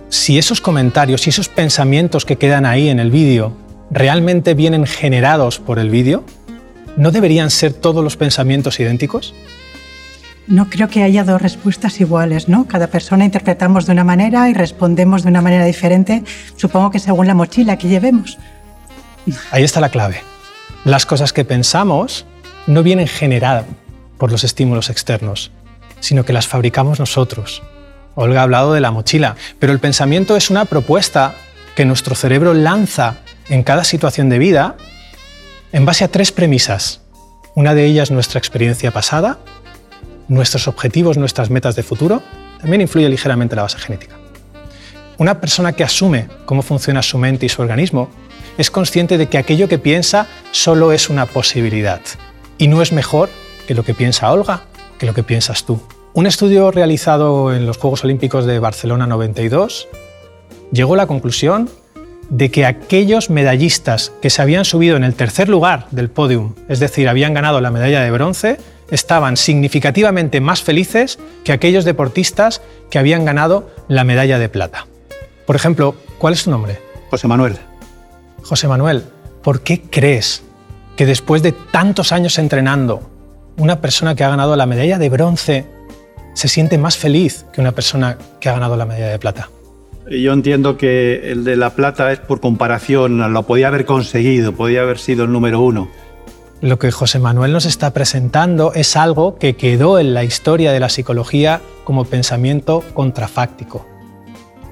Si 0.08 0.38
esos 0.38 0.60
comentarios 0.60 1.26
y 1.26 1.30
esos 1.30 1.48
pensamientos 1.48 2.24
que 2.24 2.36
quedan 2.36 2.66
ahí 2.66 2.88
en 2.88 3.00
el 3.00 3.10
vídeo 3.10 3.52
realmente 3.90 4.54
vienen 4.54 4.86
generados 4.86 5.58
por 5.58 5.78
el 5.78 5.90
vídeo, 5.90 6.24
¿no 6.96 7.10
deberían 7.10 7.50
ser 7.50 7.72
todos 7.72 8.02
los 8.02 8.16
pensamientos 8.16 8.78
idénticos? 8.80 9.34
No 10.46 10.68
creo 10.68 10.88
que 10.88 11.02
haya 11.02 11.24
dos 11.24 11.40
respuestas 11.40 12.00
iguales, 12.00 12.48
¿no? 12.48 12.66
Cada 12.66 12.88
persona 12.88 13.24
interpretamos 13.24 13.86
de 13.86 13.92
una 13.92 14.04
manera 14.04 14.50
y 14.50 14.52
respondemos 14.52 15.22
de 15.22 15.30
una 15.30 15.40
manera 15.40 15.64
diferente, 15.64 16.22
supongo 16.56 16.90
que 16.90 16.98
según 16.98 17.26
la 17.26 17.34
mochila 17.34 17.78
que 17.78 17.88
llevemos. 17.88 18.38
Ahí 19.50 19.64
está 19.64 19.80
la 19.80 19.88
clave. 19.88 20.22
Las 20.84 21.06
cosas 21.06 21.32
que 21.32 21.44
pensamos 21.44 22.26
no 22.66 22.82
vienen 22.82 23.08
generadas 23.08 23.64
por 24.18 24.30
los 24.30 24.44
estímulos 24.44 24.90
externos, 24.90 25.50
sino 26.00 26.24
que 26.24 26.32
las 26.32 26.46
fabricamos 26.46 27.00
nosotros. 27.00 27.62
Olga 28.14 28.40
ha 28.40 28.42
hablado 28.44 28.72
de 28.72 28.80
la 28.80 28.90
mochila, 28.90 29.36
pero 29.58 29.72
el 29.72 29.80
pensamiento 29.80 30.36
es 30.36 30.50
una 30.50 30.66
propuesta 30.66 31.34
que 31.74 31.84
nuestro 31.84 32.14
cerebro 32.14 32.54
lanza 32.54 33.16
en 33.48 33.62
cada 33.62 33.84
situación 33.84 34.28
de 34.28 34.38
vida 34.38 34.76
en 35.72 35.84
base 35.84 36.04
a 36.04 36.08
tres 36.08 36.30
premisas. 36.30 37.00
Una 37.54 37.74
de 37.74 37.84
ellas 37.86 38.10
nuestra 38.10 38.38
experiencia 38.38 38.92
pasada, 38.92 39.38
nuestros 40.28 40.68
objetivos, 40.68 41.18
nuestras 41.18 41.50
metas 41.50 41.76
de 41.76 41.82
futuro, 41.82 42.22
también 42.60 42.80
influye 42.80 43.08
ligeramente 43.08 43.56
la 43.56 43.62
base 43.62 43.78
genética. 43.78 44.16
Una 45.18 45.40
persona 45.40 45.72
que 45.72 45.84
asume 45.84 46.28
cómo 46.44 46.62
funciona 46.62 47.02
su 47.02 47.18
mente 47.18 47.46
y 47.46 47.48
su 47.48 47.62
organismo 47.62 48.10
es 48.58 48.70
consciente 48.70 49.18
de 49.18 49.26
que 49.28 49.38
aquello 49.38 49.68
que 49.68 49.78
piensa 49.78 50.26
solo 50.50 50.92
es 50.92 51.08
una 51.10 51.26
posibilidad 51.26 52.00
y 52.58 52.68
no 52.68 52.82
es 52.82 52.92
mejor 52.92 53.28
que 53.66 53.74
lo 53.74 53.84
que 53.84 53.94
piensa 53.94 54.30
Olga, 54.32 54.64
que 54.98 55.06
lo 55.06 55.14
que 55.14 55.22
piensas 55.22 55.64
tú. 55.64 55.80
Un 56.12 56.26
estudio 56.26 56.70
realizado 56.70 57.52
en 57.52 57.66
los 57.66 57.78
Juegos 57.78 58.04
Olímpicos 58.04 58.46
de 58.46 58.58
Barcelona 58.58 59.06
92 59.06 59.88
llegó 60.72 60.94
a 60.94 60.98
la 60.98 61.06
conclusión 61.06 61.68
de 62.30 62.50
que 62.50 62.64
aquellos 62.66 63.30
medallistas 63.30 64.12
que 64.22 64.30
se 64.30 64.40
habían 64.40 64.64
subido 64.64 64.96
en 64.96 65.04
el 65.04 65.14
tercer 65.14 65.48
lugar 65.48 65.86
del 65.90 66.10
podium, 66.10 66.54
es 66.68 66.80
decir, 66.80 67.08
habían 67.08 67.34
ganado 67.34 67.60
la 67.60 67.70
medalla 67.70 68.00
de 68.00 68.10
bronce, 68.10 68.58
estaban 68.90 69.36
significativamente 69.36 70.40
más 70.40 70.62
felices 70.62 71.18
que 71.42 71.52
aquellos 71.52 71.84
deportistas 71.84 72.62
que 72.90 72.98
habían 72.98 73.24
ganado 73.24 73.70
la 73.88 74.04
medalla 74.04 74.38
de 74.38 74.48
plata. 74.48 74.86
Por 75.46 75.56
ejemplo, 75.56 75.94
¿cuál 76.18 76.34
es 76.34 76.40
su 76.40 76.50
nombre? 76.50 76.78
José 77.10 77.28
Manuel. 77.28 77.58
José 78.44 78.68
Manuel, 78.68 79.04
¿por 79.42 79.62
qué 79.62 79.80
crees 79.80 80.44
que 80.96 81.06
después 81.06 81.42
de 81.42 81.52
tantos 81.52 82.12
años 82.12 82.38
entrenando, 82.38 83.00
una 83.56 83.80
persona 83.80 84.14
que 84.14 84.22
ha 84.22 84.28
ganado 84.28 84.54
la 84.54 84.66
medalla 84.66 84.98
de 84.98 85.08
bronce 85.08 85.64
se 86.34 86.48
siente 86.48 86.76
más 86.76 86.98
feliz 86.98 87.46
que 87.54 87.62
una 87.62 87.72
persona 87.72 88.18
que 88.40 88.50
ha 88.50 88.52
ganado 88.52 88.76
la 88.76 88.84
medalla 88.84 89.08
de 89.08 89.18
plata? 89.18 89.48
Yo 90.10 90.34
entiendo 90.34 90.76
que 90.76 91.32
el 91.32 91.44
de 91.44 91.56
la 91.56 91.70
plata 91.70 92.12
es 92.12 92.18
por 92.18 92.40
comparación, 92.40 93.32
lo 93.32 93.42
podía 93.44 93.68
haber 93.68 93.86
conseguido, 93.86 94.52
podía 94.52 94.82
haber 94.82 94.98
sido 94.98 95.24
el 95.24 95.32
número 95.32 95.60
uno. 95.60 95.88
Lo 96.60 96.78
que 96.78 96.90
José 96.90 97.18
Manuel 97.18 97.52
nos 97.52 97.64
está 97.64 97.94
presentando 97.94 98.74
es 98.74 98.94
algo 98.94 99.38
que 99.38 99.56
quedó 99.56 99.98
en 99.98 100.12
la 100.12 100.22
historia 100.22 100.70
de 100.72 100.80
la 100.80 100.90
psicología 100.90 101.62
como 101.84 102.04
pensamiento 102.04 102.84
contrafáctico. 102.92 103.86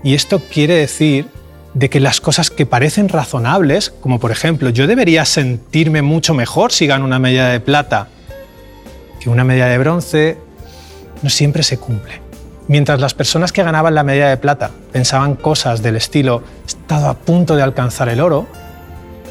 Y 0.04 0.14
esto 0.14 0.40
quiere 0.40 0.74
decir 0.74 1.26
de 1.74 1.88
que 1.88 2.00
las 2.00 2.20
cosas 2.20 2.50
que 2.50 2.66
parecen 2.66 3.08
razonables, 3.08 3.90
como 4.00 4.18
por 4.18 4.30
ejemplo, 4.30 4.70
yo 4.70 4.86
debería 4.86 5.24
sentirme 5.24 6.02
mucho 6.02 6.34
mejor 6.34 6.72
si 6.72 6.86
gano 6.86 7.04
una 7.04 7.18
medalla 7.18 7.48
de 7.48 7.60
plata 7.60 8.08
que 9.20 9.30
una 9.30 9.44
medalla 9.44 9.70
de 9.70 9.78
bronce, 9.78 10.36
no 11.22 11.30
siempre 11.30 11.62
se 11.62 11.78
cumple. 11.78 12.20
Mientras 12.66 13.00
las 13.00 13.14
personas 13.14 13.52
que 13.52 13.62
ganaban 13.62 13.94
la 13.94 14.02
medalla 14.02 14.30
de 14.30 14.36
plata 14.36 14.70
pensaban 14.92 15.36
cosas 15.36 15.82
del 15.82 15.96
estilo 15.96 16.42
he 16.64 16.66
estado 16.66 17.08
a 17.08 17.14
punto 17.14 17.54
de 17.54 17.62
alcanzar 17.62 18.08
el 18.08 18.20
oro, 18.20 18.46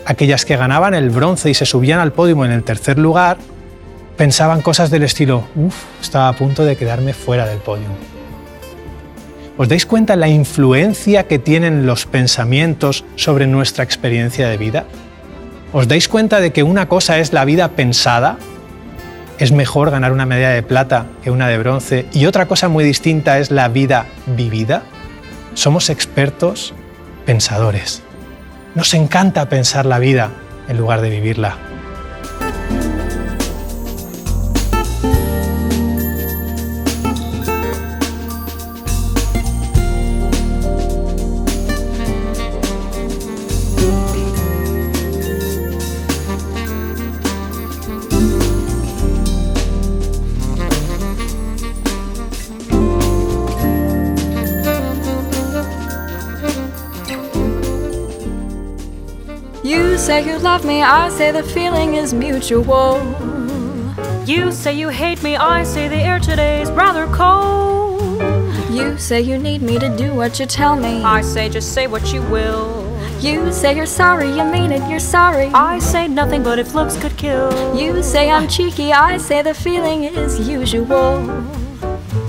aquellas 0.06 0.46
que 0.46 0.56
ganaban 0.56 0.94
el 0.94 1.10
bronce 1.10 1.50
y 1.50 1.54
se 1.54 1.66
subían 1.66 2.00
al 2.00 2.14
podio 2.14 2.44
en 2.46 2.52
el 2.52 2.64
tercer 2.64 2.98
lugar, 2.98 3.38
pensaban 4.16 4.62
cosas 4.62 4.90
del 4.92 5.04
estilo, 5.04 5.44
estaba 6.02 6.30
a 6.30 6.34
punto 6.34 6.64
de 6.64 6.76
quedarme 6.76 7.14
fuera 7.14 7.46
del 7.46 7.60
podio. 7.60 8.11
¿Os 9.58 9.68
dais 9.68 9.86
cuenta 9.86 10.16
la 10.16 10.28
influencia 10.28 11.28
que 11.28 11.40
tienen 11.40 11.86
los 11.86 12.06
pensamientos 12.06 13.04
sobre 13.16 13.48
nuestra 13.48 13.84
experiencia 13.84 14.48
de 14.48 14.58
vida? 14.58 14.86
¿Os 15.74 15.88
dais 15.88 16.08
cuenta 16.08 16.40
de 16.40 16.52
que 16.52 16.64
una 16.64 16.88
cosa 16.88 17.20
es 17.20 17.34
la 17.34 17.46
vida 17.46 17.70
pensada 17.70 18.38
es 19.42 19.52
mejor 19.52 19.90
ganar 19.90 20.12
una 20.12 20.28
medalla 20.28 20.52
de 20.54 20.62
plata 20.62 21.08
que 21.24 21.32
una 21.32 21.48
de 21.48 21.58
bronce. 21.58 22.06
Y 22.14 22.28
otra 22.28 22.46
cosa 22.46 22.68
muy 22.68 22.84
distinta 22.84 23.40
es 23.40 23.50
la 23.50 23.70
vida 23.70 24.06
vivida. 24.28 24.84
Somos 25.56 25.90
expertos 25.90 26.76
pensadores. 27.26 28.04
Nos 28.76 28.94
encanta 28.94 29.50
pensar 29.50 29.88
la 29.88 29.98
vida 29.98 30.30
en 30.68 30.78
lugar 30.78 31.02
de 31.02 31.10
vivirla. 31.10 31.71
Love 60.52 60.66
me, 60.66 60.84
I 60.84 61.08
say 61.08 61.32
the 61.32 61.44
feeling 61.44 61.94
is 61.94 62.14
mutual. 62.14 63.00
You 64.26 64.52
say 64.52 64.74
you 64.78 64.90
hate 64.90 65.24
me, 65.24 65.38
I 65.38 65.64
say 65.64 65.88
the 65.88 65.96
air 65.96 66.20
today's 66.20 66.70
rather 66.72 67.08
cold. 67.08 68.20
You 68.70 68.98
say 68.98 69.22
you 69.22 69.38
need 69.38 69.62
me 69.62 69.80
to 69.80 69.88
do 69.96 70.14
what 70.14 70.42
you 70.42 70.46
tell 70.46 70.76
me. 70.76 71.04
I 71.04 71.22
say 71.22 71.48
just 71.48 71.74
say 71.74 71.88
what 71.88 72.12
you 72.12 72.22
will. 72.24 72.68
You 73.22 73.54
say 73.54 73.74
you're 73.78 73.86
sorry, 73.86 74.28
you 74.28 74.44
mean 74.44 74.74
it, 74.74 74.84
you're 74.90 75.00
sorry. 75.00 75.48
I 75.54 75.80
say 75.80 76.10
nothing 76.10 76.44
but 76.44 76.60
if 76.60 76.76
looks 76.76 76.98
could 77.02 77.16
kill. 77.16 77.50
You 77.74 78.04
say 78.04 78.30
I'm 78.30 78.50
cheeky, 78.50 78.92
I 78.92 79.16
say 79.20 79.42
the 79.42 79.54
feeling 79.54 80.04
is 80.04 80.50
usual. 80.50 81.14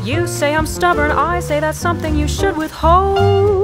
You 0.05 0.29
say 0.29 0.55
I'm 0.55 0.67
stubborn, 0.67 1.11
I 1.11 1.41
say 1.41 1.59
that's 1.59 1.77
something 1.77 2.15
you 2.15 2.29
should 2.29 2.57
withhold. 2.57 3.62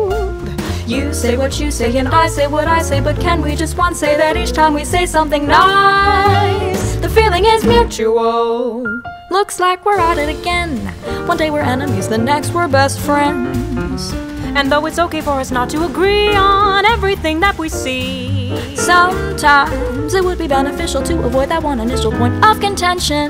You 0.88 1.12
say 1.12 1.36
what 1.36 1.60
you 1.60 1.70
say 1.70 1.94
and 1.98 2.08
I 2.08 2.28
say 2.28 2.46
what 2.46 2.66
I 2.66 2.80
say, 2.80 3.00
but 3.00 3.20
can 3.20 3.42
we 3.42 3.54
just 3.54 3.76
once 3.76 3.98
say 4.00 4.16
that 4.16 4.38
each 4.38 4.52
time 4.52 4.72
we 4.72 4.86
say 4.86 5.04
something 5.04 5.46
nice, 5.46 6.94
the 6.96 7.10
feeling 7.10 7.44
is 7.44 7.62
mutual? 7.62 8.84
Looks 9.30 9.60
like 9.60 9.84
we're 9.84 9.98
at 9.98 10.16
it 10.16 10.30
again. 10.30 10.78
One 11.26 11.36
day 11.36 11.50
we're 11.50 11.60
enemies, 11.60 12.08
the 12.08 12.16
next 12.16 12.54
we're 12.54 12.68
best 12.68 13.00
friends. 13.00 14.12
And 14.56 14.72
though 14.72 14.86
it's 14.86 14.98
okay 14.98 15.20
for 15.20 15.32
us 15.32 15.50
not 15.50 15.68
to 15.70 15.84
agree 15.84 16.34
on 16.34 16.86
everything 16.86 17.40
that 17.40 17.58
we 17.58 17.68
see, 17.68 18.74
Sometimes 18.74 20.14
it 20.14 20.24
would 20.24 20.38
be 20.38 20.48
beneficial 20.48 21.02
to 21.02 21.22
avoid 21.22 21.50
that 21.50 21.62
one 21.62 21.80
initial 21.80 22.12
point 22.12 22.42
of 22.42 22.60
contention. 22.60 23.28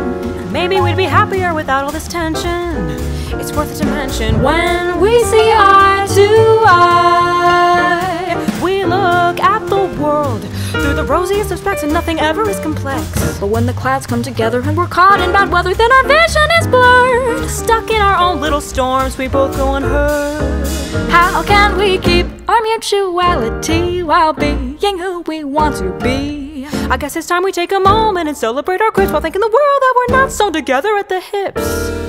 maybe 0.52 0.80
we'd 0.80 0.96
be 0.96 1.10
happier 1.10 1.52
without 1.52 1.82
all 1.82 1.90
this 1.90 2.06
tension. 2.06 3.17
It's 3.34 3.52
worth 3.52 3.70
it 3.72 3.76
to 3.76 3.86
mention 3.86 4.42
When 4.42 5.00
we 5.00 5.22
see 5.24 5.52
eye 5.54 6.06
to 6.14 6.64
eye, 6.66 8.60
we 8.62 8.84
look 8.84 9.40
at 9.40 9.66
the 9.68 9.86
world 10.00 10.42
through 10.70 10.94
the 10.94 11.04
rosiest 11.04 11.50
of 11.50 11.58
specs 11.58 11.82
and 11.82 11.92
nothing 11.92 12.18
ever 12.20 12.48
is 12.48 12.58
complex. 12.60 13.38
but 13.38 13.48
when 13.48 13.66
the 13.66 13.72
clouds 13.74 14.06
come 14.06 14.22
together 14.22 14.60
and 14.60 14.76
we're 14.76 14.86
caught 14.86 15.20
in 15.20 15.32
bad 15.32 15.50
weather, 15.50 15.74
then 15.74 15.90
our 15.92 16.04
vision 16.04 16.48
is 16.60 16.66
blurred. 16.66 17.48
Stuck 17.48 17.90
in 17.90 18.00
our 18.00 18.18
own 18.18 18.40
little 18.40 18.60
storms, 18.60 19.18
we 19.18 19.28
both 19.28 19.56
go 19.56 19.74
unheard. 19.74 20.66
How 21.10 21.42
can 21.42 21.76
we 21.76 21.98
keep 21.98 22.26
our 22.48 22.60
mutuality 22.62 24.02
while 24.02 24.32
being 24.32 24.78
who 24.98 25.20
we 25.22 25.44
want 25.44 25.76
to 25.76 25.90
be? 26.02 26.66
I 26.90 26.96
guess 26.96 27.16
it's 27.16 27.26
time 27.26 27.42
we 27.42 27.52
take 27.52 27.72
a 27.72 27.80
moment 27.80 28.28
and 28.28 28.36
celebrate 28.36 28.80
our 28.80 28.90
quits 28.90 29.12
while 29.12 29.20
thanking 29.20 29.40
the 29.40 29.46
world 29.46 29.80
that 29.80 29.94
we're 29.96 30.16
not 30.16 30.32
sewn 30.32 30.52
together 30.52 30.96
at 30.96 31.08
the 31.08 31.20
hips. 31.20 32.07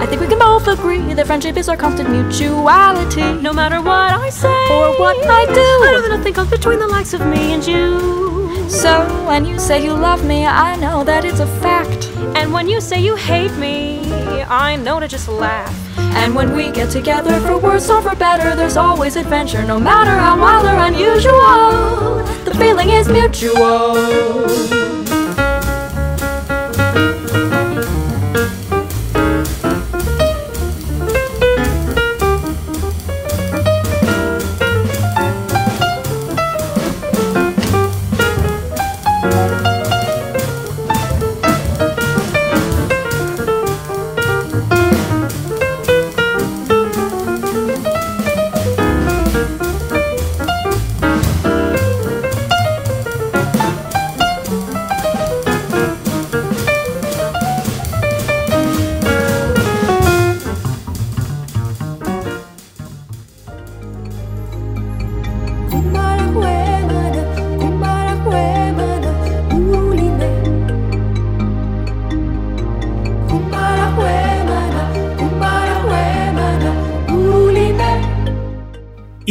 I 0.00 0.06
think 0.06 0.20
we 0.20 0.26
can 0.28 0.38
both 0.38 0.68
agree 0.68 1.14
that 1.14 1.26
friendship 1.26 1.56
is 1.56 1.68
our 1.68 1.76
constant 1.76 2.10
mutuality. 2.10 3.32
No 3.40 3.52
matter 3.52 3.80
what 3.80 4.12
I 4.12 4.30
say 4.30 4.48
Or 4.70 4.98
what 4.98 5.16
I 5.26 5.46
do. 5.46 5.60
I 5.60 5.92
know 5.92 6.02
that 6.02 6.16
nothing 6.16 6.34
comes 6.34 6.50
between 6.50 6.78
the 6.78 6.86
likes 6.86 7.14
of 7.14 7.20
me 7.26 7.52
and 7.52 7.66
you. 7.66 8.68
So 8.68 9.00
when 9.26 9.44
you 9.46 9.58
say 9.58 9.82
you 9.82 9.94
love 9.94 10.24
me, 10.24 10.46
I 10.46 10.76
know 10.76 11.02
that 11.04 11.24
it's 11.24 11.40
a 11.40 11.46
fact. 11.60 12.06
And 12.36 12.52
when 12.52 12.68
you 12.68 12.80
say 12.80 13.00
you 13.00 13.16
hate 13.16 13.52
me, 13.56 14.12
I 14.44 14.76
know 14.76 15.00
to 15.00 15.08
just 15.08 15.28
laugh. 15.28 15.74
And 15.98 16.34
when 16.34 16.54
we 16.54 16.70
get 16.70 16.90
together 16.90 17.40
for 17.40 17.58
worse 17.58 17.88
or 17.88 18.02
for 18.02 18.14
better, 18.14 18.54
there's 18.54 18.76
always 18.76 19.16
adventure, 19.16 19.64
no 19.64 19.78
matter 19.80 20.10
how 20.10 20.38
wild 20.38 20.66
or 20.66 20.76
unusual. 20.86 22.24
The 22.44 22.54
feeling 22.58 22.90
is 22.90 23.08
mutual. 23.08 23.96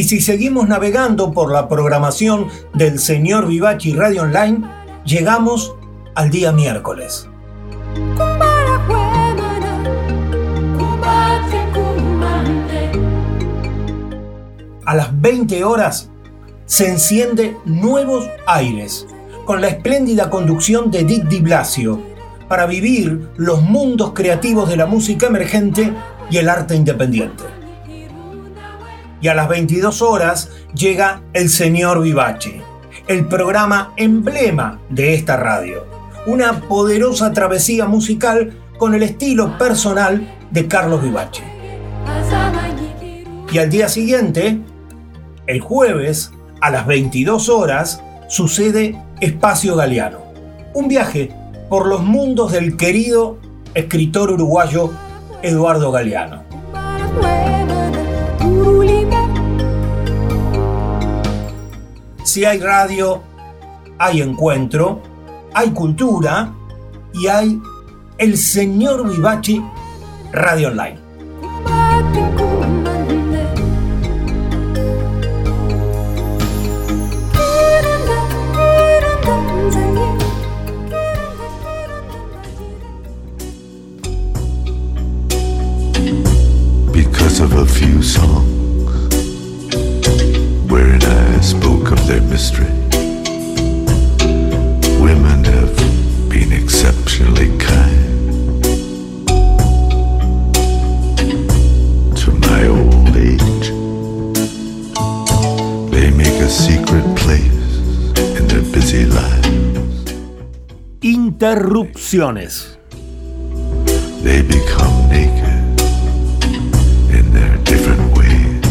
Si 0.07 0.21
seguimos 0.21 0.69
navegando 0.69 1.33
por 1.33 1.51
la 1.51 1.67
programación 1.67 2.47
del 2.73 2.97
señor 2.97 3.45
Vivachi 3.45 3.93
Radio 3.93 4.21
Online, 4.21 4.61
llegamos 5.03 5.75
al 6.15 6.29
día 6.29 6.53
miércoles. 6.53 7.27
A 14.85 14.95
las 14.95 15.21
20 15.21 15.65
horas 15.65 16.09
se 16.65 16.87
enciende 16.87 17.57
Nuevos 17.65 18.29
Aires, 18.45 19.05
con 19.43 19.59
la 19.59 19.67
espléndida 19.67 20.29
conducción 20.29 20.89
de 20.89 21.03
Dick 21.03 21.25
Di 21.25 21.41
Blasio, 21.41 22.01
para 22.47 22.65
vivir 22.65 23.27
los 23.35 23.61
mundos 23.61 24.13
creativos 24.13 24.69
de 24.69 24.77
la 24.77 24.85
música 24.85 25.27
emergente 25.27 25.91
y 26.29 26.37
el 26.37 26.47
arte 26.47 26.77
independiente. 26.77 27.56
A 29.29 29.33
las 29.33 29.49
22 29.49 30.01
horas 30.01 30.49
llega 30.73 31.21
El 31.33 31.49
Señor 31.49 32.01
Vivace, 32.01 32.61
el 33.07 33.27
programa 33.27 33.91
emblema 33.97 34.79
de 34.89 35.15
esta 35.15 35.35
radio. 35.35 35.85
Una 36.25 36.61
poderosa 36.61 37.33
travesía 37.33 37.87
musical 37.87 38.57
con 38.77 38.93
el 38.93 39.03
estilo 39.03 39.57
personal 39.57 40.33
de 40.51 40.67
Carlos 40.69 41.03
Vivace. 41.03 41.43
Y 43.51 43.57
al 43.57 43.69
día 43.69 43.89
siguiente, 43.89 44.61
el 45.45 45.59
jueves, 45.59 46.31
a 46.61 46.69
las 46.69 46.87
22 46.87 47.49
horas, 47.49 48.01
sucede 48.29 48.97
Espacio 49.19 49.75
Galeano. 49.75 50.19
Un 50.73 50.87
viaje 50.87 51.31
por 51.67 51.87
los 51.87 52.01
mundos 52.01 52.53
del 52.53 52.77
querido 52.77 53.39
escritor 53.73 54.31
uruguayo 54.31 54.91
Eduardo 55.41 55.91
Galeano. 55.91 56.46
Si 62.27 62.43
hay 62.43 62.59
radio, 62.59 63.23
hay 63.97 64.21
encuentro, 64.21 65.01
hay 65.53 65.69
cultura 65.71 66.53
y 67.13 67.27
hay 67.27 67.57
el 68.17 68.37
señor 68.37 69.09
Vivachi 69.09 69.63
Radio 70.33 70.67
Online. 70.67 70.99
because 86.91 87.39
of 87.39 87.53
a 87.53 87.65
few 87.65 88.01
songs 88.01 88.56
industry. 92.37 92.69
Women 95.01 95.43
have 95.43 95.75
been 96.29 96.51
exceptionally 96.53 97.49
kind. 97.57 97.95
They 105.91 106.11
make 106.11 106.39
a 106.39 106.47
secret 106.47 107.05
place 107.15 107.79
in 108.37 108.47
their 108.47 108.61
busy 108.71 109.05
lives. 109.05 110.13
Interrupciones. 111.01 112.77
They 114.21 114.43
become 114.43 115.09
naked 115.09 115.81
in 117.17 117.33
their 117.33 117.57
different 117.63 118.15
ways. 118.15 118.63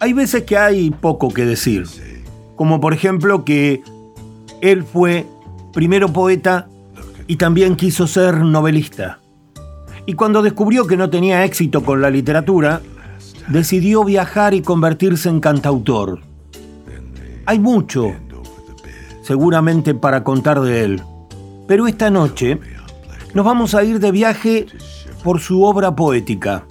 Hay 0.00 0.12
veces 0.14 0.42
que 0.42 0.56
hay 0.56 0.90
poco 0.90 1.28
que 1.30 1.44
decir. 1.44 1.86
Como 2.58 2.80
por 2.80 2.92
ejemplo 2.92 3.44
que 3.44 3.82
él 4.60 4.82
fue 4.82 5.26
primero 5.72 6.12
poeta 6.12 6.66
y 7.28 7.36
también 7.36 7.76
quiso 7.76 8.08
ser 8.08 8.38
novelista. 8.38 9.20
Y 10.06 10.14
cuando 10.14 10.42
descubrió 10.42 10.86
que 10.86 10.96
no 10.96 11.08
tenía 11.08 11.44
éxito 11.44 11.84
con 11.84 12.02
la 12.02 12.10
literatura, 12.10 12.82
decidió 13.46 14.02
viajar 14.02 14.54
y 14.54 14.62
convertirse 14.62 15.28
en 15.28 15.38
cantautor. 15.38 16.20
Hay 17.46 17.60
mucho, 17.60 18.12
seguramente 19.22 19.94
para 19.94 20.24
contar 20.24 20.60
de 20.60 20.84
él, 20.84 21.02
pero 21.68 21.86
esta 21.86 22.10
noche 22.10 22.58
nos 23.34 23.44
vamos 23.44 23.76
a 23.76 23.84
ir 23.84 24.00
de 24.00 24.10
viaje 24.10 24.66
por 25.22 25.38
su 25.38 25.62
obra 25.62 25.94
poética, 25.94 26.64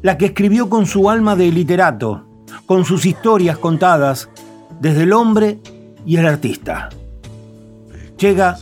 la 0.00 0.16
que 0.16 0.26
escribió 0.26 0.68
con 0.68 0.86
su 0.86 1.10
alma 1.10 1.34
de 1.34 1.50
literato, 1.50 2.24
con 2.66 2.84
sus 2.84 3.04
historias 3.04 3.58
contadas 3.58 4.28
desde 4.80 5.02
el 5.02 5.12
hombre 5.12 5.58
y 6.06 6.16
el 6.16 6.26
artista. 6.26 6.88
Llega 8.18 8.58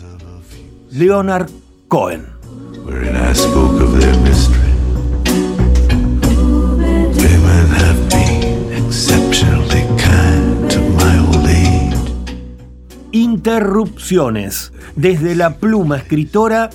Leonard 0.90 1.50
Cohen. 1.88 2.26
Interrupciones, 13.12 14.72
desde 14.94 15.34
la 15.34 15.56
pluma 15.56 15.98
escritora 15.98 16.70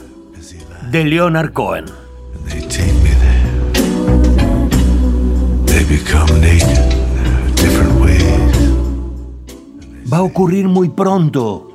de 0.91 1.05
Leonard 1.05 1.53
Cohen. 1.53 1.85
Become 5.91 6.39
naked 6.39 6.90
Va 10.11 10.17
a 10.17 10.23
ocurrir 10.23 10.67
muy 10.67 10.89
pronto 10.89 11.71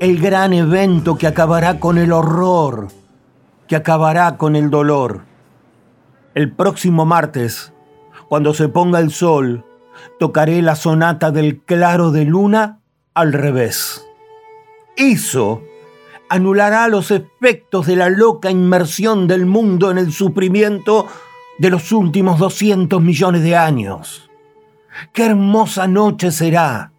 el 0.00 0.20
gran 0.20 0.52
evento 0.52 1.16
que 1.16 1.26
acabará 1.26 1.80
con 1.80 1.96
el 1.96 2.12
horror, 2.12 2.88
que 3.66 3.76
acabará 3.76 4.36
con 4.36 4.54
el 4.54 4.68
dolor. 4.68 5.22
El 6.34 6.52
próximo 6.52 7.06
martes, 7.06 7.72
cuando 8.28 8.52
se 8.52 8.68
ponga 8.68 8.98
el 8.98 9.10
sol, 9.10 9.64
tocaré 10.18 10.60
la 10.60 10.76
sonata 10.76 11.30
del 11.30 11.62
claro 11.62 12.10
de 12.10 12.26
luna 12.26 12.80
al 13.14 13.32
revés. 13.32 14.06
Eso 14.96 15.62
anulará 16.28 16.86
los 16.88 17.10
efectos 17.10 17.86
de 17.86 17.96
la 17.96 18.10
loca 18.10 18.50
inmersión 18.50 19.26
del 19.26 19.46
mundo 19.46 19.90
en 19.90 19.96
el 19.96 20.12
sufrimiento 20.12 21.06
de 21.58 21.70
los 21.70 21.92
últimos 21.92 22.38
200 22.38 23.00
millones 23.00 23.42
de 23.42 23.56
años. 23.56 24.30
Qué 25.14 25.24
hermosa 25.24 25.86
noche 25.86 26.30
será, 26.30 26.92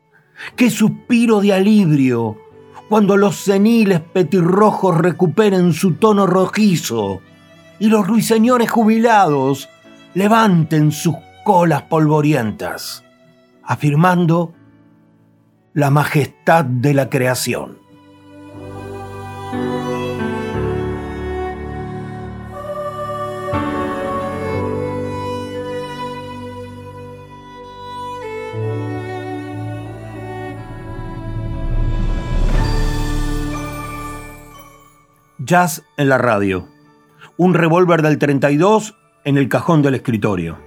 qué 0.55 0.69
suspiro 0.69 1.41
de 1.41 1.53
alivio 1.53 2.37
cuando 2.89 3.15
los 3.17 3.37
seniles 3.37 4.01
petirrojos 4.01 4.97
recuperen 4.97 5.73
su 5.73 5.93
tono 5.93 6.27
rojizo 6.27 7.21
y 7.79 7.87
los 7.87 8.05
ruiseñores 8.05 8.69
jubilados 8.69 9.69
levanten 10.13 10.91
sus 10.91 11.15
colas 11.43 11.83
polvorientas, 11.83 13.03
afirmando 13.63 14.53
la 15.73 15.89
majestad 15.89 16.65
de 16.65 16.93
la 16.93 17.09
creación. 17.09 17.80
En 35.51 36.07
la 36.07 36.17
radio. 36.17 36.69
Un 37.35 37.53
revólver 37.53 38.01
del 38.01 38.17
32 38.17 38.95
en 39.25 39.37
el 39.37 39.49
cajón 39.49 39.81
del 39.81 39.95
escritorio. 39.95 40.57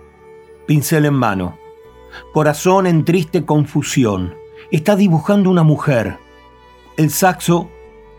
Pincel 0.67 1.07
en 1.07 1.15
mano. 1.15 1.57
Corazón 2.35 2.87
en 2.87 3.07
triste 3.07 3.47
confusión. 3.47 4.35
Está 4.71 4.95
dibujando 4.95 5.49
una 5.49 5.63
mujer. 5.63 6.19
El 6.99 7.09
saxo 7.09 7.71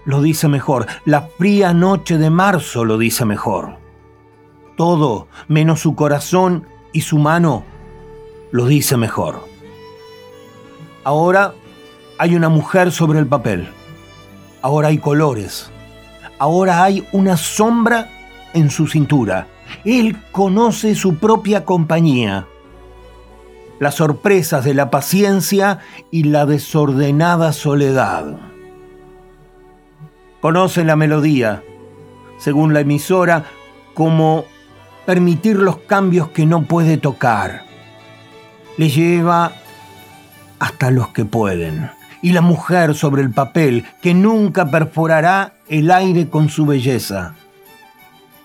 lo 0.05 0.23
dice 0.23 0.47
mejor. 0.47 0.87
La 1.05 1.29
fría 1.37 1.71
noche 1.71 2.17
de 2.17 2.31
marzo 2.31 2.83
lo 2.83 2.97
dice 2.97 3.25
mejor. 3.25 3.77
Todo, 4.75 5.27
menos 5.47 5.81
su 5.81 5.93
corazón 5.93 6.65
y 6.93 7.01
su 7.01 7.19
mano, 7.19 7.63
lo 8.49 8.65
dice 8.65 8.97
mejor. 8.97 9.47
Ahora 11.03 11.53
hay 12.17 12.33
una 12.33 12.49
mujer 12.49 12.91
sobre 12.91 13.19
el 13.19 13.27
papel. 13.27 13.69
Ahora 14.63 14.87
hay 14.87 14.97
colores. 14.97 15.71
Ahora 16.37 16.83
hay 16.83 17.07
una 17.11 17.37
sombra 17.37 18.09
en 18.53 18.69
su 18.69 18.87
cintura. 18.87 19.47
Él 19.83 20.17
conoce 20.31 20.95
su 20.95 21.15
propia 21.15 21.65
compañía. 21.65 22.47
Las 23.79 23.95
sorpresas 23.95 24.63
de 24.63 24.73
la 24.73 24.89
paciencia 24.89 25.79
y 26.11 26.23
la 26.23 26.45
desordenada 26.45 27.51
soledad. 27.53 28.37
Conoce 30.41 30.83
la 30.83 30.95
melodía, 30.95 31.63
según 32.37 32.73
la 32.73 32.81
emisora, 32.81 33.45
como 33.93 34.45
permitir 35.05 35.57
los 35.57 35.77
cambios 35.77 36.29
que 36.29 36.45
no 36.45 36.63
puede 36.63 36.97
tocar. 36.97 37.65
Le 38.77 38.89
lleva 38.89 39.53
hasta 40.59 40.91
los 40.91 41.09
que 41.09 41.25
pueden. 41.25 41.89
Y 42.25 42.31
la 42.31 42.41
mujer 42.41 42.95
sobre 42.95 43.21
el 43.21 43.29
papel, 43.29 43.85
que 44.01 44.15
nunca 44.15 44.71
perforará 44.71 45.53
el 45.69 45.91
aire 45.91 46.27
con 46.27 46.49
su 46.49 46.65
belleza. 46.65 47.35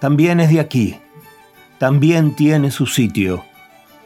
También 0.00 0.38
es 0.38 0.50
de 0.50 0.60
aquí. 0.60 0.98
También 1.78 2.36
tiene 2.36 2.72
su 2.72 2.84
sitio. 2.84 3.42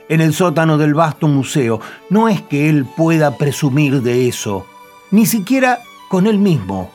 En 0.08 0.20
el 0.20 0.32
sótano 0.32 0.78
del 0.78 0.94
vasto 0.94 1.26
museo. 1.26 1.80
No 2.08 2.28
es 2.28 2.40
que 2.40 2.68
él 2.68 2.84
pueda 2.84 3.36
presumir 3.36 4.00
de 4.02 4.28
eso. 4.28 4.64
Ni 5.10 5.26
siquiera 5.26 5.80
con 6.08 6.28
él 6.28 6.38
mismo. 6.38 6.92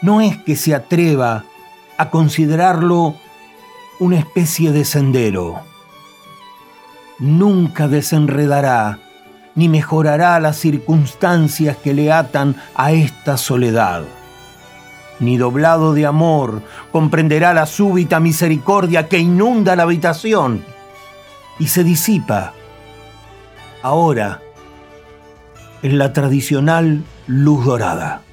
No 0.00 0.22
es 0.22 0.38
que 0.38 0.56
se 0.56 0.74
atreva 0.74 1.44
a 1.98 2.08
considerarlo 2.08 3.14
una 4.00 4.18
especie 4.18 4.72
de 4.72 4.86
sendero. 4.86 5.60
Nunca 7.18 7.88
desenredará 7.88 9.00
ni 9.56 9.68
mejorará 9.68 10.38
las 10.38 10.56
circunstancias 10.58 11.76
que 11.76 11.94
le 11.94 12.12
atan 12.12 12.54
a 12.74 12.92
esta 12.92 13.36
soledad. 13.36 14.04
Ni 15.18 15.38
doblado 15.38 15.94
de 15.94 16.06
amor 16.06 16.62
comprenderá 16.92 17.54
la 17.54 17.66
súbita 17.66 18.20
misericordia 18.20 19.08
que 19.08 19.18
inunda 19.18 19.74
la 19.74 19.84
habitación 19.84 20.62
y 21.58 21.68
se 21.68 21.82
disipa. 21.82 22.52
Ahora, 23.82 24.42
en 25.82 25.98
la 25.98 26.12
tradicional 26.12 27.02
luz 27.26 27.64
dorada. 27.64 28.25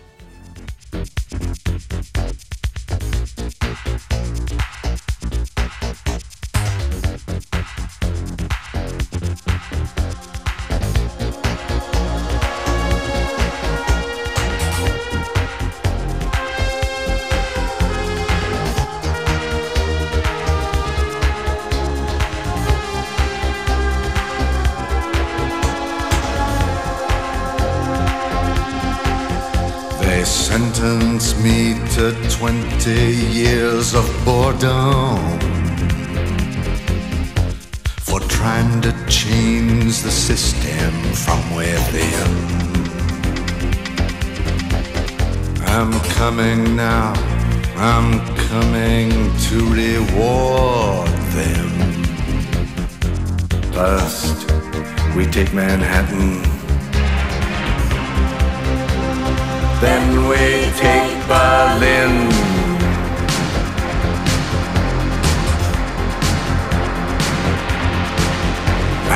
Coming 46.36 46.76
now, 46.76 47.14
I'm 47.76 48.20
coming 48.50 49.12
to 49.46 49.58
reward 49.72 51.08
them. 51.38 51.70
First, 53.72 54.50
we 55.16 55.28
take 55.28 55.54
Manhattan. 55.54 56.42
Then 59.80 60.28
we 60.28 60.72
take 60.82 61.14
Berlin. 61.28 62.14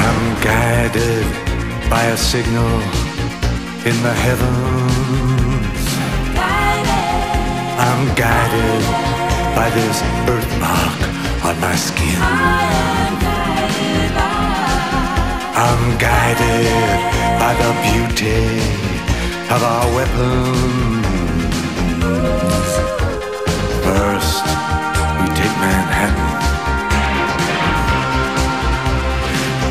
I'm 0.03 0.21
guided 0.43 1.25
by 1.89 2.03
a 2.03 2.17
signal 2.17 2.73
in 3.89 4.03
the 4.03 4.13
heavens. 4.13 4.96
Guided 8.17 8.81
by 9.55 9.69
this 9.77 10.01
birthmark 10.25 10.99
on 11.45 11.55
my 11.61 11.75
skin. 11.75 12.19
I'm 15.65 15.83
guided 15.99 16.97
by 17.41 17.53
the 17.61 17.71
beauty 17.85 18.41
of 19.53 19.61
our 19.61 19.85
weapons. 19.95 21.05
First, 23.85 24.45
we 25.19 25.25
take 25.37 25.55
Manhattan. 25.61 26.27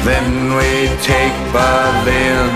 Then 0.06 0.54
we 0.54 0.70
take 1.02 1.36
Berlin. 1.52 2.54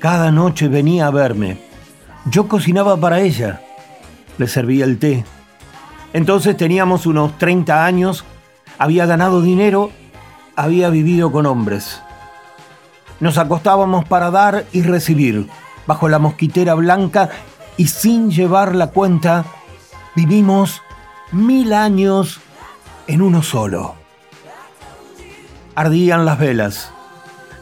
Cada 0.00 0.30
noche 0.30 0.68
venía 0.68 1.08
a 1.08 1.10
verme. 1.10 1.63
Yo 2.34 2.48
cocinaba 2.48 2.96
para 2.96 3.20
ella. 3.20 3.60
Le 4.38 4.48
servía 4.48 4.86
el 4.86 4.98
té. 4.98 5.24
Entonces 6.12 6.56
teníamos 6.56 7.06
unos 7.06 7.38
30 7.38 7.84
años, 7.86 8.24
había 8.76 9.06
ganado 9.06 9.40
dinero, 9.40 9.92
había 10.56 10.88
vivido 10.88 11.30
con 11.30 11.46
hombres. 11.46 12.02
Nos 13.20 13.38
acostábamos 13.38 14.04
para 14.06 14.32
dar 14.32 14.64
y 14.72 14.82
recibir, 14.82 15.48
bajo 15.86 16.08
la 16.08 16.18
mosquitera 16.18 16.74
blanca 16.74 17.30
y 17.76 17.86
sin 17.86 18.32
llevar 18.32 18.74
la 18.74 18.88
cuenta, 18.88 19.44
vivimos 20.16 20.82
mil 21.30 21.72
años 21.72 22.40
en 23.06 23.22
uno 23.22 23.44
solo. 23.44 23.94
Ardían 25.76 26.24
las 26.24 26.40
velas, 26.40 26.90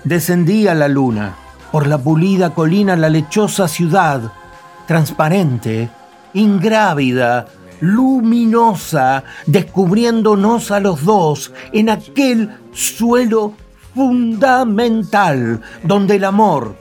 descendía 0.04 0.74
la 0.74 0.88
luna, 0.88 1.34
por 1.70 1.86
la 1.86 1.98
pulida 1.98 2.54
colina 2.54 2.96
la 2.96 3.10
lechosa 3.10 3.68
ciudad, 3.68 4.32
transparente, 4.92 5.88
ingrávida, 6.34 7.46
luminosa, 7.80 9.24
descubriéndonos 9.46 10.70
a 10.70 10.80
los 10.80 11.02
dos 11.02 11.50
en 11.72 11.88
aquel 11.88 12.50
suelo 12.74 13.54
fundamental 13.94 15.62
donde 15.82 16.16
el 16.16 16.24
amor 16.24 16.76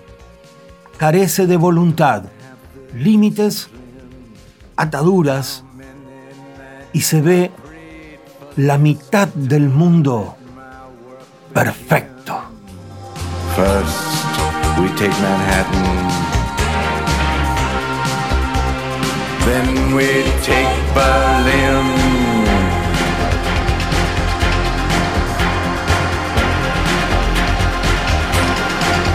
carece 0.98 1.48
de 1.48 1.56
voluntad, 1.56 2.24
límites, 2.94 3.70
ataduras 4.76 5.64
y 6.92 7.00
se 7.00 7.22
ve 7.22 7.50
la 8.58 8.78
mitad 8.78 9.30
del 9.30 9.70
mundo 9.70 10.36
perfecto. 11.54 12.42
Manhattan. 15.22 16.31
Then 19.46 19.96
we 19.96 20.08
take 20.44 20.78
Berlin. 20.94 21.86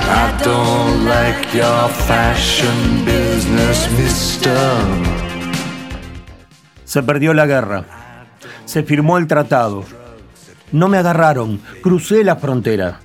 I 0.08 0.42
don't 0.42 1.04
like 1.04 1.54
your 1.54 1.88
fashion 1.88 3.04
business, 3.04 3.88
mister. 3.98 5.06
Se 6.84 7.02
perdió 7.02 7.32
la 7.34 7.46
guerra. 7.46 7.84
Se 8.64 8.82
firmó 8.82 9.18
el 9.18 9.26
tratado. 9.26 9.84
No 10.72 10.88
me 10.88 10.98
agarraron. 10.98 11.60
Crucé 11.82 12.24
la 12.24 12.36
frontera. 12.36 13.00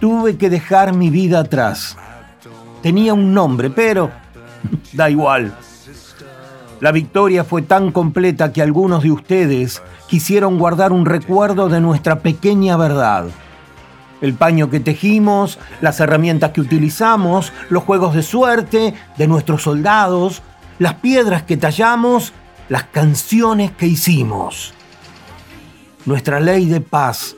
Tuve 0.00 0.36
que 0.36 0.48
dejar 0.48 0.94
mi 0.94 1.10
vida 1.10 1.40
atrás. 1.40 1.96
Tenía 2.82 3.12
un 3.14 3.34
nombre, 3.34 3.70
pero 3.70 4.10
da 4.92 5.10
igual. 5.10 5.52
La 6.80 6.92
victoria 6.92 7.42
fue 7.42 7.62
tan 7.62 7.90
completa 7.90 8.52
que 8.52 8.62
algunos 8.62 9.02
de 9.02 9.10
ustedes 9.10 9.82
quisieron 10.06 10.58
guardar 10.58 10.92
un 10.92 11.06
recuerdo 11.06 11.68
de 11.68 11.80
nuestra 11.80 12.20
pequeña 12.20 12.76
verdad. 12.76 13.26
El 14.20 14.34
paño 14.34 14.70
que 14.70 14.78
tejimos, 14.78 15.58
las 15.80 15.98
herramientas 15.98 16.52
que 16.52 16.60
utilizamos, 16.60 17.52
los 17.68 17.82
juegos 17.82 18.14
de 18.14 18.22
suerte 18.22 18.94
de 19.16 19.26
nuestros 19.26 19.62
soldados, 19.62 20.42
las 20.78 20.94
piedras 20.94 21.42
que 21.42 21.56
tallamos, 21.56 22.32
las 22.68 22.84
canciones 22.84 23.72
que 23.72 23.86
hicimos. 23.86 24.72
Nuestra 26.06 26.38
ley 26.38 26.66
de 26.66 26.80
paz, 26.80 27.36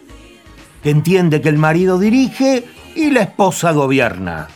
que 0.82 0.90
entiende 0.90 1.40
que 1.40 1.48
el 1.48 1.58
marido 1.58 1.98
dirige 1.98 2.66
y 2.94 3.10
la 3.10 3.22
esposa 3.22 3.72
gobierna. 3.72 4.48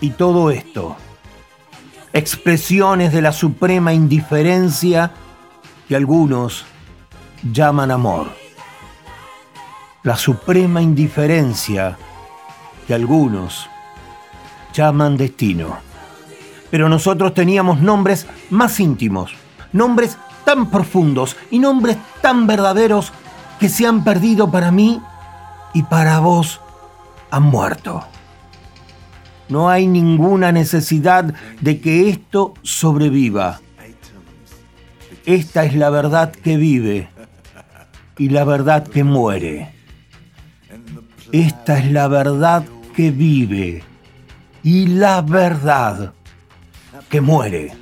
Y 0.00 0.10
todo 0.10 0.50
esto, 0.50 0.96
expresiones 2.12 3.12
de 3.12 3.22
la 3.22 3.32
suprema 3.32 3.92
indiferencia 3.92 5.12
que 5.88 5.96
algunos 5.96 6.64
llaman 7.42 7.90
amor. 7.90 8.28
La 10.02 10.16
suprema 10.16 10.82
indiferencia 10.82 11.96
que 12.86 12.94
algunos 12.94 13.68
llaman 14.72 15.16
destino. 15.16 15.78
Pero 16.70 16.88
nosotros 16.88 17.34
teníamos 17.34 17.80
nombres 17.80 18.26
más 18.50 18.78
íntimos, 18.80 19.32
nombres 19.72 20.16
tan 20.44 20.70
profundos 20.70 21.36
y 21.50 21.58
nombres 21.58 21.96
tan 22.20 22.46
verdaderos 22.46 23.12
que 23.58 23.68
se 23.68 23.86
han 23.86 24.04
perdido 24.04 24.50
para 24.50 24.70
mí 24.70 25.00
y 25.74 25.82
para 25.82 26.18
vos 26.20 26.60
han 27.30 27.42
muerto. 27.42 28.09
No 29.50 29.68
hay 29.68 29.86
ninguna 29.86 30.52
necesidad 30.52 31.34
de 31.60 31.80
que 31.80 32.08
esto 32.08 32.54
sobreviva. 32.62 33.60
Esta 35.26 35.64
es 35.64 35.74
la 35.74 35.90
verdad 35.90 36.32
que 36.32 36.56
vive 36.56 37.08
y 38.16 38.28
la 38.28 38.44
verdad 38.44 38.86
que 38.86 39.04
muere. 39.04 39.72
Esta 41.32 41.78
es 41.78 41.90
la 41.90 42.08
verdad 42.08 42.64
que 42.94 43.10
vive 43.10 43.82
y 44.62 44.86
la 44.86 45.20
verdad 45.20 46.12
que 47.08 47.20
muere. 47.20 47.72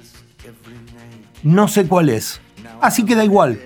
No 1.43 1.69
sé 1.69 1.87
cuál 1.87 2.09
es, 2.09 2.41
así 2.81 3.05
que 3.05 3.15
da 3.15 3.25
igual. 3.25 3.61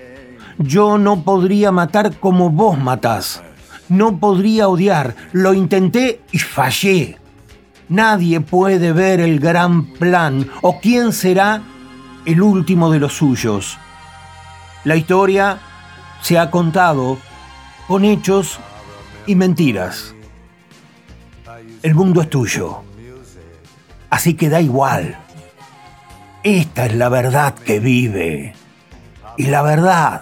Yo 0.57 0.97
no 0.97 1.23
podría 1.23 1.71
matar 1.71 2.19
como 2.19 2.49
vos 2.49 2.77
matás. 2.77 3.41
No 3.89 4.19
podría 4.19 4.67
odiar. 4.67 5.15
Lo 5.31 5.53
intenté 5.53 6.21
y 6.31 6.39
fallé. 6.39 7.17
Nadie 7.89 8.41
puede 8.41 8.93
ver 8.93 9.19
el 9.19 9.39
gran 9.39 9.85
plan 9.85 10.49
o 10.61 10.79
quién 10.79 11.13
será 11.13 11.61
el 12.25 12.41
último 12.41 12.91
de 12.91 12.99
los 12.99 13.13
suyos. 13.13 13.77
La 14.83 14.95
historia 14.95 15.59
se 16.21 16.39
ha 16.39 16.49
contado 16.49 17.17
con 17.87 18.05
hechos 18.05 18.59
y 19.27 19.35
mentiras. 19.35 20.13
El 21.81 21.95
mundo 21.95 22.21
es 22.21 22.29
tuyo. 22.29 22.81
Así 24.09 24.35
que 24.35 24.49
da 24.49 24.61
igual. 24.61 25.17
Esta 26.43 26.85
es 26.85 26.95
la 26.95 27.09
verdad 27.09 27.53
que 27.55 27.79
vive 27.79 28.53
y 29.37 29.45
la 29.47 29.61
verdad 29.61 30.21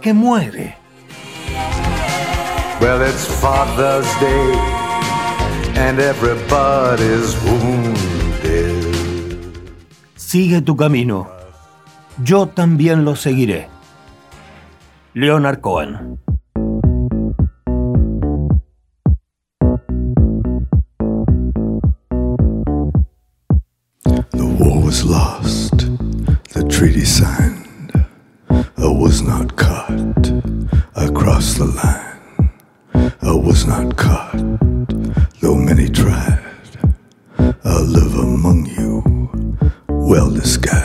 que 0.00 0.12
muere. 0.12 0.76
Father's 3.40 4.08
Day, 4.20 4.77
and 5.78 6.00
everybody's 6.00 7.34
wounded. 7.44 8.74
Sigue 10.16 10.60
tu 10.64 10.74
camino. 10.76 11.28
Yo 12.24 12.46
también 12.46 13.04
lo 13.04 13.14
seguiré. 13.14 13.68
Leonard 15.14 15.60
Cohen. 15.62 16.18
The 24.32 24.46
war 24.58 24.82
was 24.84 25.04
lost, 25.04 25.76
the 26.54 26.64
treaty 26.68 27.04
signed. 27.04 27.92
I 28.50 28.86
was 28.86 29.22
not 29.22 29.56
caught 29.56 30.26
across 30.96 31.54
the 31.54 31.66
line. 31.66 32.50
I 33.22 33.32
was 33.32 33.66
not 33.66 33.96
caught, 33.96 34.36
though 35.48 35.54
many 35.54 35.88
tried. 35.88 36.44
I 37.64 37.80
live 37.80 38.14
among 38.16 38.66
you, 38.66 39.02
well 39.88 40.30
disguised. 40.30 40.77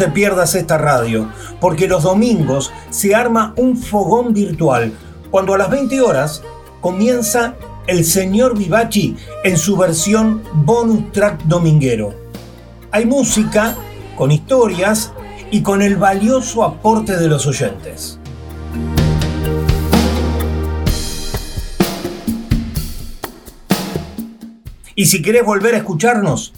Te 0.00 0.08
pierdas 0.08 0.54
esta 0.54 0.78
radio, 0.78 1.28
porque 1.60 1.86
los 1.86 2.04
domingos 2.04 2.72
se 2.88 3.14
arma 3.14 3.52
un 3.58 3.76
fogón 3.76 4.32
virtual, 4.32 4.94
cuando 5.30 5.52
a 5.52 5.58
las 5.58 5.68
20 5.68 6.00
horas 6.00 6.42
comienza 6.80 7.54
el 7.86 8.06
señor 8.06 8.56
Vivachi 8.56 9.14
en 9.44 9.58
su 9.58 9.76
versión 9.76 10.42
bonus 10.54 11.12
track 11.12 11.42
dominguero. 11.42 12.14
Hay 12.90 13.04
música, 13.04 13.76
con 14.16 14.32
historias 14.32 15.12
y 15.50 15.60
con 15.60 15.82
el 15.82 15.98
valioso 15.98 16.64
aporte 16.64 17.18
de 17.18 17.28
los 17.28 17.46
oyentes. 17.46 18.18
Y 24.94 25.04
si 25.04 25.20
querés 25.20 25.44
volver 25.44 25.74
a 25.74 25.78
escucharnos, 25.78 26.54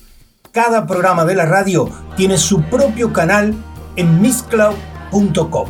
cada 0.53 0.87
programa 0.87 1.25
de 1.25 1.35
la 1.35 1.47
radio 1.47 1.89
tiene 2.15 2.37
su 2.37 2.61
propio 2.65 3.11
canal 3.11 3.55
en 3.97 4.21
mixcloud.com. 4.21 5.69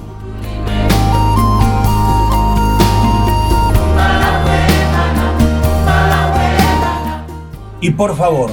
Y 7.80 7.91
por 7.91 8.16
favor, 8.16 8.51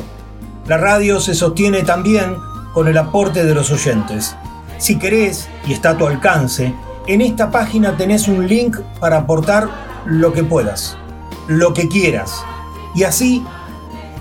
la 0.68 0.78
radio 0.78 1.20
se 1.20 1.34
sostiene 1.34 1.82
también 1.82 2.36
con 2.76 2.88
el 2.88 2.98
aporte 3.00 3.44
de 3.44 3.56
los 3.56 3.72
oyentes. 3.72 4.36
Si 4.78 5.00
querés, 5.00 5.50
y 5.66 5.74
está 5.74 5.92
a 5.92 5.98
tu 5.98 6.06
alcance, 6.06 6.76
en 7.08 7.22
esta 7.22 7.50
página 7.50 7.98
tenés 7.98 8.28
un 8.28 8.48
link 8.48 8.78
para 9.00 9.18
aportar 9.18 9.68
lo 10.06 10.32
que 10.32 10.44
puedas, 10.44 10.96
lo 11.48 11.74
que 11.74 11.88
quieras, 11.88 12.46
y 12.94 13.04
así 13.04 13.44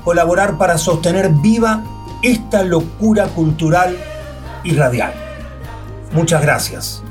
colaborar 0.04 0.56
para 0.56 0.78
sostener 0.78 1.28
viva 1.28 1.82
esta 2.22 2.62
locura 2.62 3.26
cultural 3.28 3.96
y 4.64 4.74
radial. 4.74 5.12
Muchas 6.12 6.42
gracias. 6.42 7.02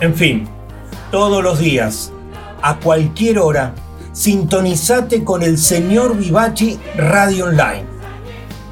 En 0.00 0.14
fin, 0.14 0.48
todos 1.10 1.42
los 1.42 1.58
días, 1.58 2.12
a 2.60 2.76
cualquier 2.76 3.38
hora, 3.38 3.74
sintonizate 4.12 5.24
con 5.24 5.42
el 5.42 5.56
señor 5.56 6.16
Vivachi 6.16 6.78
Radio 6.96 7.46
Online. 7.46 7.86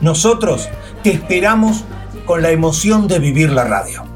Nosotros 0.01 0.69
te 1.03 1.11
esperamos 1.11 1.85
con 2.27 2.43
la 2.43 2.51
emoción 2.51 3.09
de 3.09 3.19
vivir 3.19 3.51
la 3.51 3.65
radio. 3.65 4.12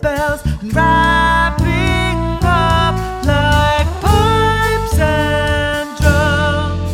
Bells, 0.00 0.42
and 0.44 0.74
wrapping 0.74 2.38
up 2.42 2.94
like 3.26 3.86
pipes 4.00 4.98
and 4.98 5.88
drums. 5.98 6.92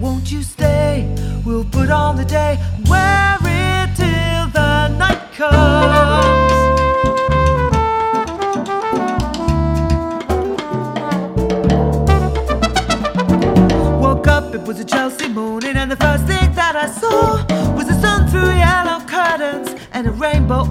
Won't 0.00 0.30
you 0.30 0.42
stay? 0.42 1.06
We'll 1.44 1.64
put 1.64 1.90
on 1.90 2.16
the 2.16 2.24
day, 2.24 2.58
and 2.76 2.88
wear 2.88 3.38
it 3.42 3.96
till 3.96 4.46
the 4.58 4.88
night 4.98 5.32
comes. 5.34 6.52
Woke 14.02 14.26
up, 14.26 14.54
it 14.54 14.62
was 14.62 14.78
a 14.80 14.84
Chelsea 14.84 15.28
morning, 15.28 15.76
and 15.76 15.90
the 15.90 15.96
first 15.96 16.24
thing 16.26 16.52
that 16.54 16.76
I 16.76 16.86
saw 16.86 17.44
was 17.74 17.86
the 17.86 18.00
sun 18.00 18.28
through 18.28 18.52
yellow 18.54 19.00
curtains 19.06 19.74
and 19.92 20.06
a 20.06 20.10
rainbow 20.10 20.64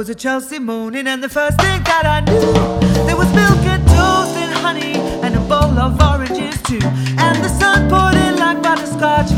was 0.00 0.08
a 0.08 0.14
Chelsea 0.14 0.58
morning, 0.58 1.06
and 1.06 1.22
the 1.22 1.28
first 1.28 1.60
thing 1.60 1.82
that 1.82 2.06
I 2.06 2.20
knew, 2.20 3.04
there 3.04 3.18
was 3.18 3.30
milk 3.34 3.60
and 3.68 3.86
toast 3.88 4.34
and 4.34 4.50
honey, 4.64 4.94
and 5.20 5.36
a 5.36 5.40
bowl 5.40 5.78
of 5.78 6.00
oranges 6.00 6.56
too. 6.62 6.80
And 7.20 7.36
the 7.44 7.50
sun 7.60 7.90
poured 7.90 8.14
in 8.14 8.36
like 8.36 8.62
butterscotch 8.62 9.28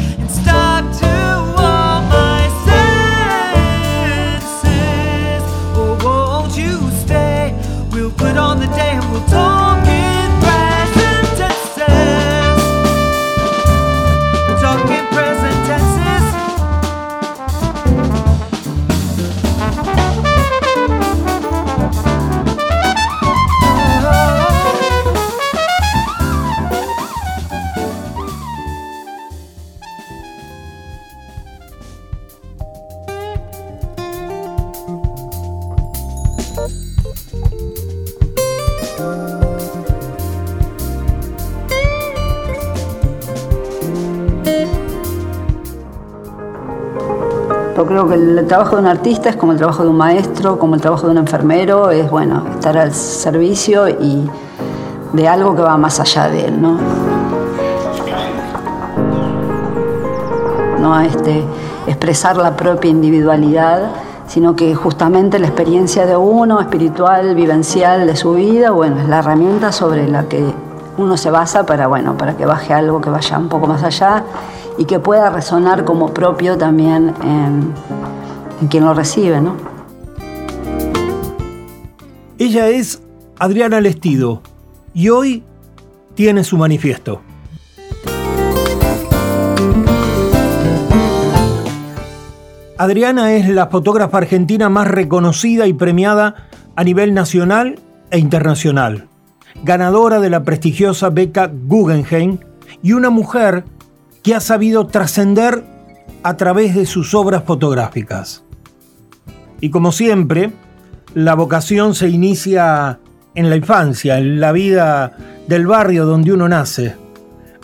Yo 47.82 47.86
creo 47.88 48.06
que 48.06 48.14
el 48.14 48.46
trabajo 48.46 48.76
de 48.76 48.82
un 48.82 48.88
artista 48.88 49.30
es 49.30 49.34
como 49.36 49.50
el 49.50 49.58
trabajo 49.58 49.82
de 49.82 49.88
un 49.88 49.96
maestro, 49.96 50.56
como 50.56 50.76
el 50.76 50.80
trabajo 50.80 51.06
de 51.06 51.12
un 51.12 51.18
enfermero, 51.18 51.90
es 51.90 52.08
bueno, 52.08 52.44
estar 52.54 52.78
al 52.78 52.94
servicio 52.94 53.88
y 53.88 54.30
de 55.12 55.28
algo 55.28 55.56
que 55.56 55.62
va 55.62 55.76
más 55.76 55.98
allá 55.98 56.28
de 56.28 56.46
él, 56.46 56.62
¿no? 56.62 56.78
No 60.78 61.00
este, 61.00 61.42
expresar 61.88 62.36
la 62.36 62.56
propia 62.56 62.90
individualidad, 62.90 63.90
sino 64.32 64.56
que 64.56 64.74
justamente 64.74 65.38
la 65.38 65.48
experiencia 65.48 66.06
de 66.06 66.16
uno, 66.16 66.58
espiritual, 66.58 67.34
vivencial 67.34 68.06
de 68.06 68.16
su 68.16 68.32
vida, 68.32 68.70
bueno, 68.70 68.98
es 68.98 69.06
la 69.06 69.18
herramienta 69.18 69.72
sobre 69.72 70.08
la 70.08 70.26
que 70.26 70.42
uno 70.96 71.18
se 71.18 71.30
basa 71.30 71.66
para, 71.66 71.86
bueno, 71.86 72.16
para 72.16 72.34
que 72.34 72.46
baje 72.46 72.72
algo 72.72 73.02
que 73.02 73.10
vaya 73.10 73.38
un 73.38 73.50
poco 73.50 73.66
más 73.66 73.82
allá 73.82 74.24
y 74.78 74.86
que 74.86 74.98
pueda 74.98 75.28
resonar 75.28 75.84
como 75.84 76.14
propio 76.14 76.56
también 76.56 77.12
en, 77.22 77.74
en 78.62 78.68
quien 78.68 78.86
lo 78.86 78.94
recibe, 78.94 79.38
¿no? 79.42 79.54
Ella 82.38 82.68
es 82.70 83.02
Adriana 83.38 83.82
Lestido 83.82 84.40
y 84.94 85.10
hoy 85.10 85.44
tiene 86.14 86.42
su 86.42 86.56
manifiesto. 86.56 87.20
Adriana 92.82 93.34
es 93.34 93.48
la 93.48 93.68
fotógrafa 93.68 94.18
argentina 94.18 94.68
más 94.68 94.88
reconocida 94.88 95.68
y 95.68 95.72
premiada 95.72 96.48
a 96.74 96.82
nivel 96.82 97.14
nacional 97.14 97.78
e 98.10 98.18
internacional, 98.18 99.06
ganadora 99.62 100.18
de 100.18 100.28
la 100.30 100.42
prestigiosa 100.42 101.08
beca 101.10 101.48
Guggenheim 101.48 102.38
y 102.82 102.94
una 102.94 103.08
mujer 103.08 103.62
que 104.24 104.34
ha 104.34 104.40
sabido 104.40 104.88
trascender 104.88 105.62
a 106.24 106.36
través 106.36 106.74
de 106.74 106.84
sus 106.84 107.14
obras 107.14 107.44
fotográficas. 107.46 108.42
Y 109.60 109.70
como 109.70 109.92
siempre, 109.92 110.50
la 111.14 111.36
vocación 111.36 111.94
se 111.94 112.08
inicia 112.08 112.98
en 113.36 113.48
la 113.48 113.54
infancia, 113.54 114.18
en 114.18 114.40
la 114.40 114.50
vida 114.50 115.16
del 115.46 115.68
barrio 115.68 116.04
donde 116.04 116.32
uno 116.32 116.48
nace. 116.48 116.96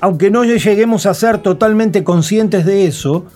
Aunque 0.00 0.30
no 0.30 0.44
lleguemos 0.44 1.06
a 1.06 1.14
ser 1.14 1.38
totalmente 1.38 2.04
conscientes 2.04 2.64
de 2.64 2.86
eso, 2.86 3.26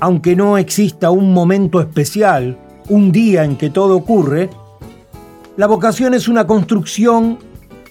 aunque 0.00 0.34
no 0.34 0.56
exista 0.56 1.10
un 1.10 1.32
momento 1.32 1.80
especial, 1.80 2.58
un 2.88 3.12
día 3.12 3.44
en 3.44 3.56
que 3.56 3.70
todo 3.70 3.96
ocurre, 3.96 4.50
la 5.56 5.66
vocación 5.66 6.14
es 6.14 6.26
una 6.26 6.46
construcción 6.46 7.38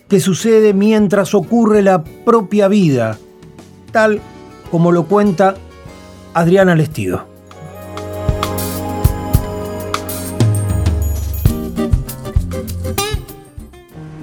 que 0.07 0.20
sucede 0.20 0.74
mientras 0.74 1.36
ocurre 1.36 1.84
la 1.84 2.03
propia 2.03 2.68
vida, 2.68 3.18
tal 3.91 4.20
como 4.72 4.91
lo 4.91 5.05
cuenta 5.05 5.55
Adriana 6.34 6.76
Lestido. 6.76 7.28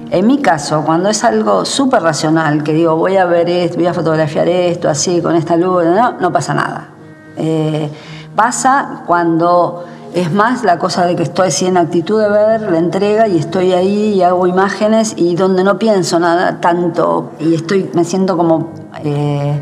En 0.09 0.25
mi 0.25 0.41
caso, 0.41 0.83
cuando 0.85 1.09
es 1.09 1.23
algo 1.23 1.63
súper 1.63 2.01
racional, 2.01 2.63
que 2.63 2.73
digo, 2.73 2.95
voy 2.95 3.17
a 3.17 3.25
ver 3.25 3.49
esto, 3.49 3.77
voy 3.77 3.87
a 3.87 3.93
fotografiar 3.93 4.47
esto, 4.49 4.89
así, 4.89 5.21
con 5.21 5.35
esta 5.35 5.55
luz, 5.55 5.85
no, 5.85 6.19
no 6.19 6.31
pasa 6.31 6.53
nada. 6.53 6.96
Eh, 7.37 7.89
pasa 8.35 9.03
cuando 9.05 9.85
es 10.13 10.31
más 10.31 10.63
la 10.63 10.79
cosa 10.79 11.05
de 11.05 11.15
que 11.15 11.23
estoy 11.23 11.49
así 11.49 11.65
en 11.65 11.77
actitud 11.77 12.21
de 12.21 12.29
ver, 12.29 12.61
la 12.71 12.77
entrega 12.77 13.27
y 13.27 13.37
estoy 13.37 13.73
ahí 13.73 14.13
y 14.15 14.21
hago 14.23 14.47
imágenes 14.47 15.13
y 15.17 15.35
donde 15.35 15.63
no 15.63 15.77
pienso 15.77 16.19
nada 16.19 16.59
tanto 16.59 17.31
y 17.39 17.55
estoy, 17.55 17.89
me 17.93 18.03
siento 18.03 18.37
como 18.37 18.69
eh, 19.03 19.61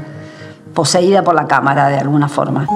poseída 0.73 1.23
por 1.23 1.36
la 1.36 1.45
cámara 1.47 1.89
de 1.89 1.97
alguna 1.97 2.30
forma. 2.30 2.67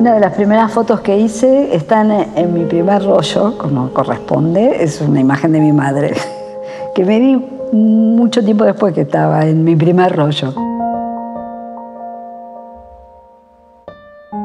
Una 0.00 0.14
de 0.14 0.20
las 0.20 0.32
primeras 0.32 0.72
fotos 0.72 1.00
que 1.00 1.16
hice 1.16 1.76
están 1.76 2.10
en 2.10 2.52
mi 2.52 2.64
primer 2.64 3.04
rollo, 3.04 3.56
como 3.56 3.90
corresponde, 3.90 4.82
es 4.82 5.00
una 5.00 5.20
imagen 5.20 5.52
de 5.52 5.60
mi 5.60 5.72
madre, 5.72 6.14
que 6.94 7.04
me 7.04 7.20
di 7.20 7.36
mucho 7.72 8.44
tiempo 8.44 8.64
después 8.64 8.94
que 8.94 9.02
estaba 9.02 9.46
en 9.46 9.62
mi 9.62 9.76
primer 9.76 10.16
rollo. 10.16 10.71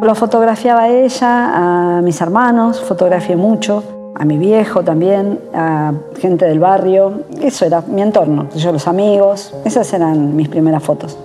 Lo 0.07 0.15
fotografiaba 0.15 0.83
a 0.83 0.87
ella, 0.87 1.97
a 1.97 2.01
mis 2.01 2.21
hermanos, 2.21 2.79
fotografié 2.79 3.35
mucho, 3.35 3.83
a 4.15 4.23
mi 4.23 4.37
viejo 4.37 4.81
también, 4.81 5.37
a 5.53 5.91
gente 6.17 6.45
del 6.45 6.61
barrio. 6.61 7.23
Eso 7.41 7.65
era 7.65 7.81
mi 7.81 8.01
entorno, 8.01 8.47
yo 8.55 8.71
los 8.71 8.87
amigos, 8.87 9.53
esas 9.65 9.91
eran 9.91 10.33
mis 10.33 10.47
primeras 10.47 10.81
fotos. 10.81 11.17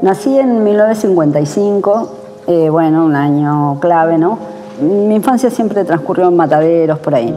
Nací 0.00 0.38
en 0.38 0.62
1955, 0.62 2.08
eh, 2.46 2.70
bueno, 2.70 3.04
un 3.04 3.16
año 3.16 3.80
clave, 3.80 4.16
¿no? 4.16 4.38
Mi 4.80 5.16
infancia 5.16 5.50
siempre 5.50 5.84
transcurrió 5.84 6.28
en 6.28 6.36
mataderos, 6.36 7.00
por 7.00 7.16
ahí. 7.16 7.34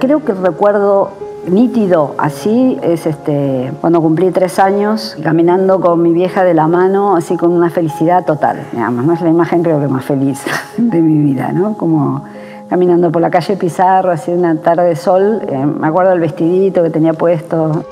Creo 0.00 0.24
que 0.24 0.32
recuerdo 0.34 1.29
nítido 1.46 2.14
así 2.18 2.78
es 2.82 3.06
este, 3.06 3.72
cuando 3.80 4.00
cumplí 4.00 4.30
tres 4.30 4.58
años, 4.58 5.16
caminando 5.22 5.80
con 5.80 6.02
mi 6.02 6.12
vieja 6.12 6.44
de 6.44 6.54
la 6.54 6.66
mano, 6.66 7.16
así 7.16 7.36
con 7.36 7.52
una 7.52 7.70
felicidad 7.70 8.24
total, 8.24 8.66
digamos, 8.72 9.04
¿no? 9.04 9.12
Es 9.12 9.20
la 9.20 9.30
imagen 9.30 9.62
creo 9.62 9.80
que 9.80 9.88
más 9.88 10.04
feliz 10.04 10.42
de 10.76 11.00
mi 11.00 11.18
vida, 11.18 11.52
¿no? 11.52 11.74
Como 11.76 12.24
caminando 12.68 13.10
por 13.10 13.20
la 13.20 13.30
calle 13.30 13.56
Pizarro, 13.56 14.12
así 14.12 14.30
una 14.30 14.54
tarde 14.56 14.84
de 14.84 14.96
sol, 14.96 15.42
eh, 15.48 15.66
me 15.66 15.88
acuerdo 15.88 16.10
del 16.10 16.20
vestidito 16.20 16.82
que 16.82 16.90
tenía 16.90 17.12
puesto. 17.14 17.84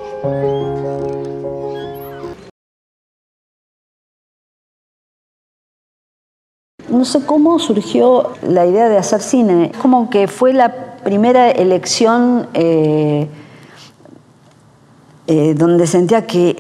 No 6.89 7.05
sé 7.05 7.25
cómo 7.27 7.59
surgió 7.59 8.33
la 8.43 8.67
idea 8.67 8.89
de 8.89 8.97
hacer 8.97 9.21
cine. 9.21 9.73
Como 9.83 10.09
que 10.11 10.27
fue 10.27 10.53
la 10.53 10.88
primera 11.05 11.51
elección 11.51 12.49
eh, 12.55 13.29
eh, 15.27 15.55
donde 15.55 15.87
sentía 15.87 16.27
que 16.27 16.57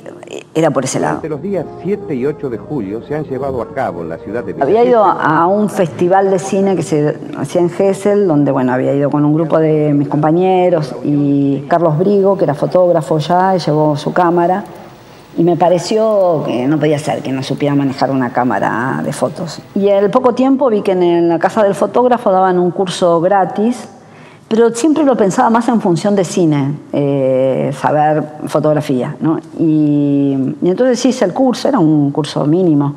era 0.54 0.70
por 0.70 0.84
ese 0.84 1.00
lado. 1.00 1.20
Durante 1.22 1.28
los 1.28 1.42
días 1.42 1.64
7 1.82 2.14
y 2.14 2.26
8 2.26 2.50
de 2.50 2.58
julio 2.58 3.02
se 3.06 3.14
han 3.14 3.24
llevado 3.24 3.62
a 3.62 3.72
cabo 3.72 4.02
en 4.02 4.10
la 4.10 4.18
ciudad 4.18 4.44
de 4.44 4.54
Había 4.60 4.84
ido 4.84 5.02
a 5.02 5.46
un 5.46 5.70
festival 5.70 6.30
de 6.30 6.38
cine 6.38 6.76
que 6.76 6.82
se 6.82 7.16
hacía 7.38 7.60
en 7.60 7.70
Gessel, 7.70 8.26
donde 8.26 8.50
bueno, 8.50 8.72
había 8.72 8.94
ido 8.94 9.10
con 9.10 9.24
un 9.24 9.34
grupo 9.34 9.58
de 9.58 9.94
mis 9.94 10.08
compañeros 10.08 10.94
y 11.02 11.64
Carlos 11.68 11.98
Brigo, 11.98 12.36
que 12.36 12.44
era 12.44 12.54
fotógrafo 12.54 13.18
ya, 13.18 13.56
y 13.56 13.58
llevó 13.58 13.96
su 13.96 14.12
cámara. 14.12 14.64
Y 15.36 15.44
me 15.44 15.56
pareció 15.56 16.42
que 16.44 16.66
no 16.66 16.78
podía 16.78 16.98
ser 16.98 17.22
que 17.22 17.30
no 17.30 17.42
supiera 17.42 17.74
manejar 17.74 18.10
una 18.10 18.32
cámara 18.32 19.00
de 19.04 19.12
fotos. 19.12 19.60
Y 19.76 19.88
al 19.88 20.10
poco 20.10 20.34
tiempo 20.34 20.68
vi 20.68 20.82
que 20.82 20.92
en 20.92 21.28
la 21.28 21.38
casa 21.38 21.62
del 21.62 21.76
fotógrafo 21.76 22.32
daban 22.32 22.58
un 22.58 22.72
curso 22.72 23.20
gratis, 23.20 23.88
pero 24.48 24.74
siempre 24.74 25.04
lo 25.04 25.14
pensaba 25.16 25.50
más 25.50 25.68
en 25.68 25.80
función 25.80 26.16
de 26.16 26.24
cine, 26.24 26.74
eh, 26.92 27.70
saber 27.78 28.24
fotografía. 28.46 29.14
¿no? 29.20 29.38
Y, 29.58 30.54
y 30.62 30.70
entonces 30.70 31.04
hice 31.04 31.26
el 31.26 31.34
curso, 31.34 31.68
era 31.68 31.78
un 31.78 32.10
curso 32.10 32.44
mínimo, 32.46 32.94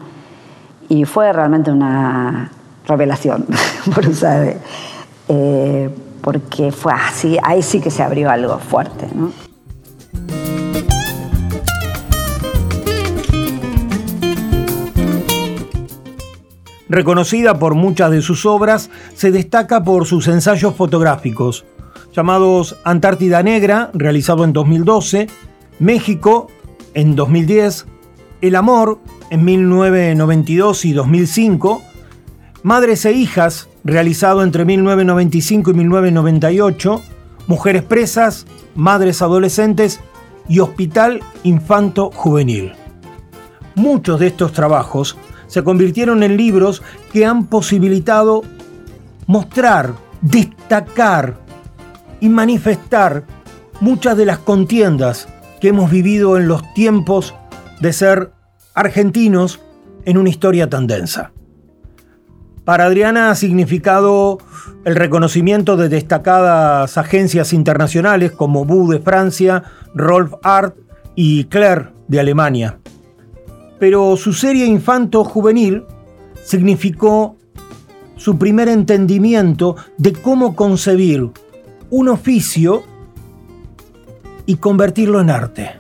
y 0.88 1.04
fue 1.06 1.32
realmente 1.34 1.72
una 1.72 2.49
revelación, 2.88 3.45
por 3.93 4.08
usar, 4.08 4.56
eh, 5.28 5.89
porque 6.22 6.72
fue 6.72 6.93
así, 6.93 7.38
ahí 7.43 7.62
sí 7.62 7.82
que 7.82 7.91
se 7.91 8.02
abrió 8.02 8.30
algo 8.30 8.58
fuerte. 8.58 9.08
¿no? 9.14 9.51
Reconocida 16.91 17.57
por 17.57 17.73
muchas 17.73 18.11
de 18.11 18.21
sus 18.21 18.45
obras, 18.45 18.89
se 19.15 19.31
destaca 19.31 19.81
por 19.81 20.05
sus 20.05 20.27
ensayos 20.27 20.75
fotográficos, 20.75 21.63
llamados 22.13 22.75
Antártida 22.83 23.41
Negra, 23.43 23.91
realizado 23.93 24.43
en 24.43 24.51
2012, 24.51 25.27
México, 25.79 26.47
en 26.93 27.15
2010, 27.15 27.85
El 28.41 28.57
Amor, 28.57 28.99
en 29.29 29.45
1992 29.45 30.83
y 30.83 30.91
2005, 30.91 31.81
Madres 32.61 33.05
e 33.05 33.13
Hijas, 33.13 33.69
realizado 33.85 34.43
entre 34.43 34.65
1995 34.65 35.71
y 35.71 35.73
1998, 35.73 37.01
Mujeres 37.47 37.83
Presas, 37.83 38.45
Madres 38.75 39.21
Adolescentes 39.21 40.01
y 40.49 40.59
Hospital 40.59 41.21
Infanto 41.43 42.11
Juvenil. 42.13 42.73
Muchos 43.75 44.19
de 44.19 44.27
estos 44.27 44.51
trabajos 44.51 45.15
se 45.52 45.66
convirtieron 45.66 46.24
en 46.24 46.38
libros 46.38 46.82
que 47.12 47.26
han 47.26 47.45
posibilitado 47.47 48.41
mostrar, 49.28 49.93
destacar 50.22 51.36
y 52.22 52.30
manifestar 52.30 53.26
muchas 53.82 54.16
de 54.16 54.26
las 54.26 54.38
contiendas 54.38 55.28
que 55.60 55.68
hemos 55.68 55.91
vivido 55.91 56.38
en 56.38 56.47
los 56.47 56.74
tiempos 56.74 57.36
de 57.82 57.91
ser 57.91 58.32
argentinos 58.76 59.60
en 60.06 60.18
una 60.18 60.30
historia 60.30 60.70
tan 60.70 60.88
densa. 60.88 61.34
Para 62.64 62.86
Adriana 62.86 63.30
ha 63.30 63.36
significado 63.36 64.38
el 64.86 64.95
reconocimiento 64.95 65.76
de 65.76 65.89
destacadas 65.89 66.97
agencias 66.97 67.52
internacionales 67.52 68.32
como 68.32 68.64
Bu 68.64 68.89
de 68.89 68.99
Francia, 68.99 69.64
Rolf 69.93 70.32
Art 70.43 70.78
y 71.14 71.43
Claire 71.45 71.89
de 72.08 72.22
Alemania 72.22 72.78
pero 73.82 74.15
su 74.15 74.32
serie 74.32 74.67
infanto-juvenil 74.67 75.86
significó 76.43 77.36
su 78.15 78.38
primer 78.38 78.69
entendimiento 78.69 79.75
de 79.97 80.13
cómo 80.13 80.55
concebir 80.55 81.32
un 81.89 82.09
oficio 82.09 82.84
y 84.45 84.57
convertirlo 84.57 85.19
en 85.19 85.32
arte. 85.32 85.71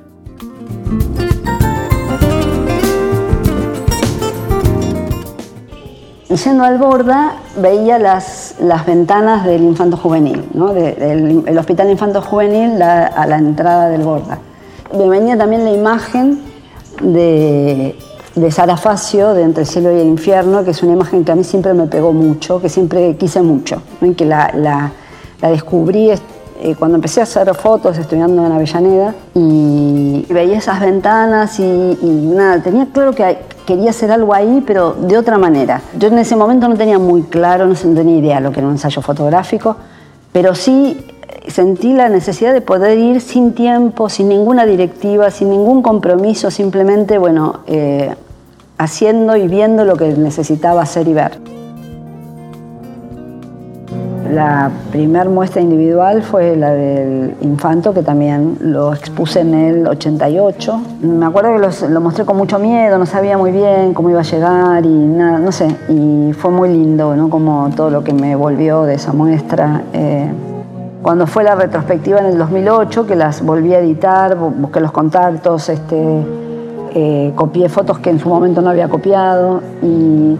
Yendo 6.43 6.63
al 6.63 6.79
Borda, 6.79 7.33
veía 7.61 7.99
las, 7.99 8.55
las 8.59 8.83
ventanas 8.87 9.45
del 9.45 9.61
infanto 9.61 9.95
juvenil, 9.95 10.43
¿no? 10.55 10.73
De- 10.73 10.93
del 10.93 11.43
el 11.45 11.57
hospital 11.59 11.91
infanto 11.91 12.19
juvenil 12.23 12.81
a 12.81 13.27
la 13.27 13.37
entrada 13.37 13.89
del 13.89 14.01
Borda. 14.01 14.39
Me 14.97 15.07
venía 15.07 15.37
también 15.37 15.63
la 15.65 15.71
imagen 15.71 16.49
de, 17.01 17.95
de 18.35 18.51
de 19.33 19.41
Entre 19.43 19.63
el 19.63 19.67
cielo 19.67 19.91
y 19.95 19.99
el 19.99 20.07
infierno, 20.07 20.63
que 20.63 20.71
es 20.71 20.81
una 20.83 20.93
imagen 20.93 21.23
que 21.25 21.31
a 21.31 21.35
mí 21.35 21.43
siempre 21.43 21.73
me 21.73 21.87
pegó 21.87 22.13
mucho, 22.13 22.61
que 22.61 22.69
siempre 22.69 23.15
quise 23.17 23.41
mucho, 23.41 23.81
¿no? 23.99 24.07
y 24.07 24.13
que 24.15 24.25
la, 24.25 24.51
la- 24.55 24.91
la 25.41 25.49
descubrí 25.49 26.11
eh, 26.11 26.75
cuando 26.77 26.95
empecé 26.95 27.19
a 27.19 27.23
hacer 27.23 27.51
fotos 27.55 27.97
estudiando 27.97 28.45
en 28.45 28.51
Avellaneda 28.51 29.15
y 29.33 30.25
veía 30.29 30.59
esas 30.59 30.79
ventanas 30.79 31.59
y, 31.59 31.63
y 31.63 32.31
nada, 32.35 32.61
tenía 32.61 32.85
claro 32.93 33.13
que 33.13 33.39
quería 33.65 33.89
hacer 33.89 34.11
algo 34.11 34.33
ahí, 34.35 34.63
pero 34.67 34.93
de 34.93 35.17
otra 35.17 35.39
manera. 35.39 35.81
Yo 35.97 36.09
en 36.09 36.19
ese 36.19 36.35
momento 36.35 36.67
no 36.67 36.75
tenía 36.75 36.99
muy 36.99 37.23
claro, 37.23 37.65
no 37.65 37.73
tenía 37.75 38.17
idea 38.17 38.39
lo 38.39 38.51
que 38.51 38.59
era 38.59 38.67
un 38.67 38.73
ensayo 38.75 39.01
fotográfico, 39.01 39.75
pero 40.31 40.55
sí 40.55 40.97
eh, 41.27 41.51
sentí 41.51 41.93
la 41.93 42.09
necesidad 42.09 42.53
de 42.53 42.61
poder 42.61 42.97
ir 42.97 43.21
sin 43.21 43.53
tiempo, 43.53 44.09
sin 44.09 44.29
ninguna 44.29 44.65
directiva, 44.65 45.31
sin 45.31 45.49
ningún 45.49 45.81
compromiso, 45.81 46.51
simplemente, 46.51 47.17
bueno, 47.17 47.61
eh, 47.67 48.15
haciendo 48.77 49.35
y 49.35 49.47
viendo 49.47 49.85
lo 49.85 49.95
que 49.95 50.07
necesitaba 50.07 50.81
hacer 50.81 51.07
y 51.07 51.13
ver. 51.13 51.60
La 54.31 54.71
primer 54.91 55.27
muestra 55.29 55.61
individual 55.61 56.21
fue 56.21 56.55
la 56.55 56.69
del 56.71 57.35
Infanto, 57.41 57.93
que 57.93 58.01
también 58.01 58.57
lo 58.61 58.93
expuse 58.93 59.41
en 59.41 59.53
el 59.53 59.87
88. 59.87 60.79
Me 61.01 61.25
acuerdo 61.25 61.51
que 61.53 61.59
los- 61.59 61.81
lo 61.89 61.99
mostré 61.99 62.23
con 62.23 62.37
mucho 62.37 62.57
miedo, 62.57 62.97
no 62.97 63.05
sabía 63.05 63.37
muy 63.37 63.51
bien 63.51 63.93
cómo 63.93 64.09
iba 64.09 64.21
a 64.21 64.23
llegar 64.23 64.85
y 64.85 64.89
nada, 64.89 65.37
no 65.39 65.51
sé. 65.51 65.67
Y 65.89 66.31
fue 66.33 66.49
muy 66.49 66.69
lindo, 66.69 67.13
¿no? 67.15 67.29
Como 67.29 67.69
todo 67.75 67.89
lo 67.89 68.03
que 68.05 68.13
me 68.13 68.35
volvió 68.37 68.83
de 68.83 68.93
esa 68.93 69.11
muestra. 69.11 69.81
Eh, 69.91 70.31
cuando 71.01 71.27
fue 71.27 71.43
la 71.43 71.55
retrospectiva 71.55 72.19
en 72.19 72.27
el 72.27 72.37
2008, 72.37 73.05
que 73.05 73.17
las 73.17 73.41
volví 73.45 73.73
a 73.73 73.79
editar, 73.79 74.37
bu- 74.37 74.53
busqué 74.55 74.79
los 74.79 74.91
contactos, 74.93 75.67
este, 75.67 76.21
eh, 76.93 77.33
copié 77.35 77.67
fotos 77.67 77.99
que 77.99 78.11
en 78.11 78.19
su 78.19 78.29
momento 78.29 78.61
no 78.61 78.69
había 78.69 78.87
copiado 78.87 79.61
y 79.81 80.37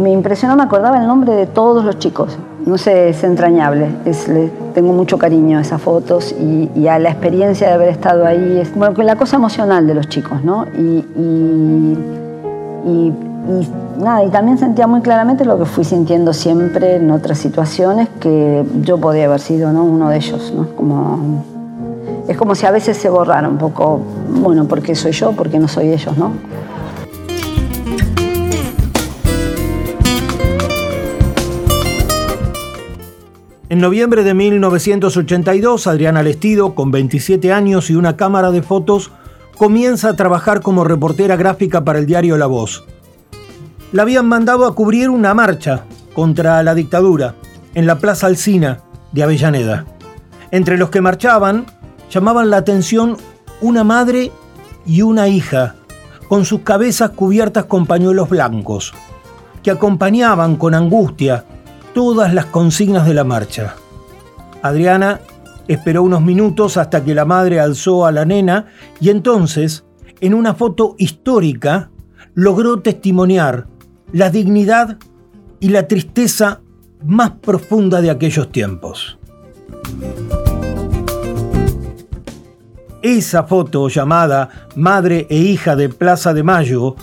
me 0.00 0.10
impresionó, 0.12 0.56
me 0.56 0.62
acordaba 0.62 0.96
el 0.98 1.06
nombre 1.06 1.32
de 1.34 1.46
todos 1.46 1.84
los 1.84 1.98
chicos. 1.98 2.38
No 2.68 2.76
sé, 2.76 3.08
es 3.08 3.24
entrañable. 3.24 3.88
Tengo 4.74 4.92
mucho 4.92 5.16
cariño 5.16 5.56
a 5.56 5.62
esas 5.62 5.80
fotos 5.80 6.34
y, 6.38 6.86
a 6.86 6.98
la 6.98 7.08
experiencia 7.08 7.66
de 7.68 7.72
haber 7.72 7.88
estado 7.88 8.26
ahí. 8.26 8.58
Es, 8.60 8.74
bueno, 8.74 8.94
la 9.02 9.16
cosa 9.16 9.36
emocional 9.36 9.86
de 9.86 9.94
los 9.94 10.08
chicos, 10.08 10.44
¿no? 10.44 10.66
Y- 10.76 11.04
y 12.86 13.12
nada, 13.98 14.22
y 14.22 14.28
también 14.28 14.58
sentía 14.58 14.86
muy 14.86 15.00
claramente 15.00 15.46
lo 15.46 15.58
que 15.58 15.64
fui 15.64 15.82
sintiendo 15.84 16.32
siempre 16.32 16.96
en 16.96 17.10
otras 17.10 17.38
situaciones, 17.38 18.08
que 18.20 18.64
yo 18.82 18.98
podía 18.98 19.24
haber 19.24 19.40
sido 19.40 19.72
¿no? 19.72 19.84
uno 19.84 20.10
de 20.10 20.16
ellos, 20.16 20.52
¿no? 20.54 20.68
Como, 20.76 21.44
es 22.28 22.36
como 22.36 22.54
si 22.54 22.66
a 22.66 22.70
veces 22.70 22.96
se 22.98 23.08
borrara 23.08 23.48
un 23.48 23.58
poco, 23.58 24.00
bueno, 24.42 24.66
porque 24.66 24.94
soy 24.94 25.12
yo, 25.12 25.32
porque 25.32 25.58
no 25.58 25.68
soy 25.68 25.88
ellos, 25.88 26.16
¿no? 26.18 26.32
En 33.70 33.80
noviembre 33.80 34.24
de 34.24 34.32
1982, 34.32 35.86
Adriana 35.86 36.22
Lestido, 36.22 36.74
con 36.74 36.90
27 36.90 37.52
años 37.52 37.90
y 37.90 37.96
una 37.96 38.16
cámara 38.16 38.50
de 38.50 38.62
fotos, 38.62 39.10
comienza 39.58 40.08
a 40.08 40.16
trabajar 40.16 40.62
como 40.62 40.84
reportera 40.84 41.36
gráfica 41.36 41.84
para 41.84 41.98
el 41.98 42.06
diario 42.06 42.38
La 42.38 42.46
Voz. 42.46 42.84
La 43.92 44.02
habían 44.02 44.26
mandado 44.26 44.64
a 44.64 44.74
cubrir 44.74 45.10
una 45.10 45.34
marcha 45.34 45.84
contra 46.14 46.62
la 46.62 46.74
dictadura 46.74 47.34
en 47.74 47.86
la 47.86 47.98
Plaza 47.98 48.26
Alsina 48.26 48.80
de 49.12 49.22
Avellaneda. 49.22 49.84
Entre 50.50 50.78
los 50.78 50.88
que 50.88 51.02
marchaban, 51.02 51.66
llamaban 52.10 52.48
la 52.48 52.56
atención 52.56 53.18
una 53.60 53.84
madre 53.84 54.32
y 54.86 55.02
una 55.02 55.28
hija, 55.28 55.74
con 56.26 56.46
sus 56.46 56.60
cabezas 56.60 57.10
cubiertas 57.10 57.66
con 57.66 57.84
pañuelos 57.84 58.30
blancos, 58.30 58.94
que 59.62 59.70
acompañaban 59.70 60.56
con 60.56 60.74
angustia 60.74 61.44
todas 61.98 62.32
las 62.32 62.46
consignas 62.46 63.08
de 63.08 63.12
la 63.12 63.24
marcha. 63.24 63.74
Adriana 64.62 65.18
esperó 65.66 66.04
unos 66.04 66.22
minutos 66.22 66.76
hasta 66.76 67.02
que 67.02 67.12
la 67.12 67.24
madre 67.24 67.58
alzó 67.58 68.06
a 68.06 68.12
la 68.12 68.24
nena 68.24 68.66
y 69.00 69.10
entonces, 69.10 69.84
en 70.20 70.32
una 70.32 70.54
foto 70.54 70.94
histórica, 70.96 71.90
logró 72.34 72.78
testimoniar 72.78 73.66
la 74.12 74.30
dignidad 74.30 74.98
y 75.58 75.70
la 75.70 75.88
tristeza 75.88 76.60
más 77.04 77.32
profunda 77.32 78.00
de 78.00 78.10
aquellos 78.10 78.52
tiempos. 78.52 79.18
Esa 83.02 83.42
foto 83.42 83.88
llamada 83.88 84.68
Madre 84.76 85.26
e 85.30 85.36
hija 85.36 85.74
de 85.74 85.88
Plaza 85.88 86.32
de 86.32 86.44
Mayo, 86.44 86.94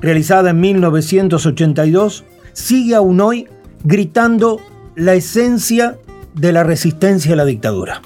realizada 0.00 0.48
en 0.48 0.60
1982, 0.60 2.24
sigue 2.54 2.94
aún 2.94 3.20
hoy 3.20 3.46
gritando 3.84 4.60
la 4.94 5.14
esencia 5.14 5.96
de 6.34 6.52
la 6.52 6.64
resistencia 6.64 7.32
a 7.32 7.36
la 7.36 7.44
dictadura. 7.44 8.02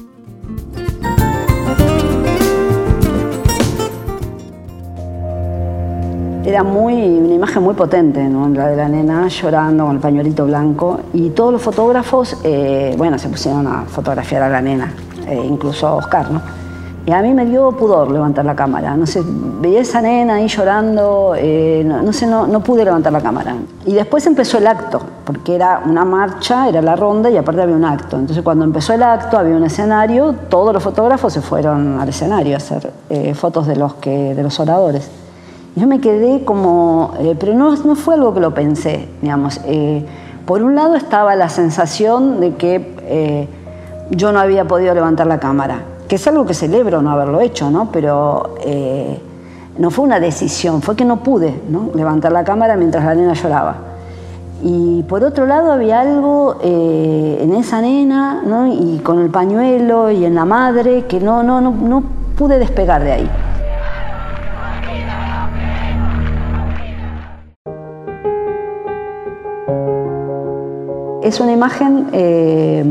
Era 6.44 6.62
muy, 6.62 6.94
una 6.94 7.34
imagen 7.34 7.62
muy 7.62 7.74
potente, 7.74 8.22
¿no? 8.22 8.48
la 8.50 8.68
de 8.68 8.76
la 8.76 8.88
nena 8.88 9.28
llorando 9.28 9.86
con 9.86 9.96
el 9.96 10.00
pañuelito 10.00 10.44
blanco. 10.44 11.00
Y 11.14 11.30
todos 11.30 11.52
los 11.52 11.62
fotógrafos, 11.62 12.36
eh, 12.44 12.94
bueno, 12.98 13.18
se 13.18 13.28
pusieron 13.28 13.66
a 13.66 13.84
fotografiar 13.84 14.42
a 14.42 14.50
la 14.50 14.60
nena, 14.60 14.92
eh, 15.26 15.42
incluso 15.42 15.86
a 15.86 15.94
Oscar, 15.94 16.30
¿no? 16.30 16.42
Y 17.06 17.12
a 17.12 17.20
mí 17.20 17.34
me 17.34 17.44
dio 17.44 17.72
pudor 17.72 18.10
levantar 18.10 18.44
la 18.44 18.56
cámara. 18.56 18.96
No 18.96 19.06
sé, 19.06 19.22
veía 19.60 19.80
esa 19.80 20.00
nena 20.00 20.34
ahí 20.34 20.48
llorando, 20.48 21.34
eh, 21.36 21.82
no, 21.84 22.02
no, 22.02 22.12
sé, 22.12 22.26
no, 22.26 22.46
no 22.46 22.60
pude 22.60 22.84
levantar 22.84 23.12
la 23.12 23.20
cámara. 23.20 23.56
Y 23.84 23.92
después 23.92 24.26
empezó 24.26 24.58
el 24.58 24.66
acto, 24.66 25.00
porque 25.24 25.54
era 25.54 25.82
una 25.84 26.04
marcha, 26.04 26.68
era 26.68 26.80
la 26.80 26.96
ronda 26.96 27.30
y 27.30 27.36
aparte 27.36 27.60
había 27.60 27.76
un 27.76 27.84
acto. 27.84 28.16
Entonces 28.16 28.42
cuando 28.42 28.64
empezó 28.64 28.94
el 28.94 29.02
acto 29.02 29.36
había 29.36 29.54
un 29.54 29.64
escenario, 29.64 30.34
todos 30.48 30.72
los 30.72 30.82
fotógrafos 30.82 31.32
se 31.32 31.42
fueron 31.42 32.00
al 32.00 32.08
escenario 32.08 32.54
a 32.54 32.56
hacer 32.56 32.90
fotos 33.34 33.66
de 33.66 33.76
los, 33.76 33.94
que, 33.94 34.34
de 34.34 34.42
los 34.42 34.58
oradores. 34.58 35.10
Yo 35.76 35.88
me 35.88 36.00
quedé 36.00 36.44
como, 36.44 37.14
eh, 37.18 37.34
pero 37.38 37.52
no, 37.54 37.74
no 37.74 37.96
fue 37.96 38.14
algo 38.14 38.32
que 38.32 38.40
lo 38.40 38.54
pensé, 38.54 39.08
digamos. 39.20 39.60
Eh, 39.64 40.04
por 40.46 40.62
un 40.62 40.76
lado 40.76 40.94
estaba 40.94 41.34
la 41.34 41.48
sensación 41.48 42.40
de 42.40 42.54
que 42.54 42.94
eh, 43.02 43.48
yo 44.10 44.30
no 44.30 44.38
había 44.38 44.66
podido 44.66 44.94
levantar 44.94 45.26
la 45.26 45.40
cámara, 45.40 45.82
que 46.08 46.16
es 46.16 46.26
algo 46.26 46.44
que 46.44 46.54
celebro 46.54 47.02
no 47.02 47.10
haberlo 47.10 47.40
hecho, 47.40 47.70
¿no? 47.70 47.90
Pero 47.90 48.54
no 49.78 49.90
fue 49.90 50.04
una 50.04 50.20
decisión, 50.20 50.82
fue 50.82 50.96
que 50.96 51.04
no 51.04 51.22
pude 51.22 51.60
¿no? 51.68 51.90
levantar 51.94 52.32
la 52.32 52.44
cámara 52.44 52.76
mientras 52.76 53.04
la 53.04 53.14
nena 53.14 53.34
lloraba. 53.34 53.76
Y 54.62 55.02
por 55.04 55.24
otro 55.24 55.46
lado 55.46 55.72
había 55.72 56.00
algo 56.00 56.58
en 56.62 57.52
esa 57.54 57.80
nena, 57.80 58.42
¿no? 58.44 58.66
y 58.66 59.00
con 59.02 59.18
el 59.18 59.30
pañuelo 59.30 60.10
y 60.10 60.24
en 60.24 60.34
la 60.34 60.44
madre, 60.44 61.06
que 61.06 61.20
no, 61.20 61.42
no, 61.42 61.60
no, 61.60 61.70
no 61.70 62.02
pude 62.36 62.58
despegar 62.58 63.02
de 63.02 63.12
ahí. 63.12 63.30
es 71.24 71.40
una 71.40 71.52
imagen 71.52 72.08
eh, 72.12 72.84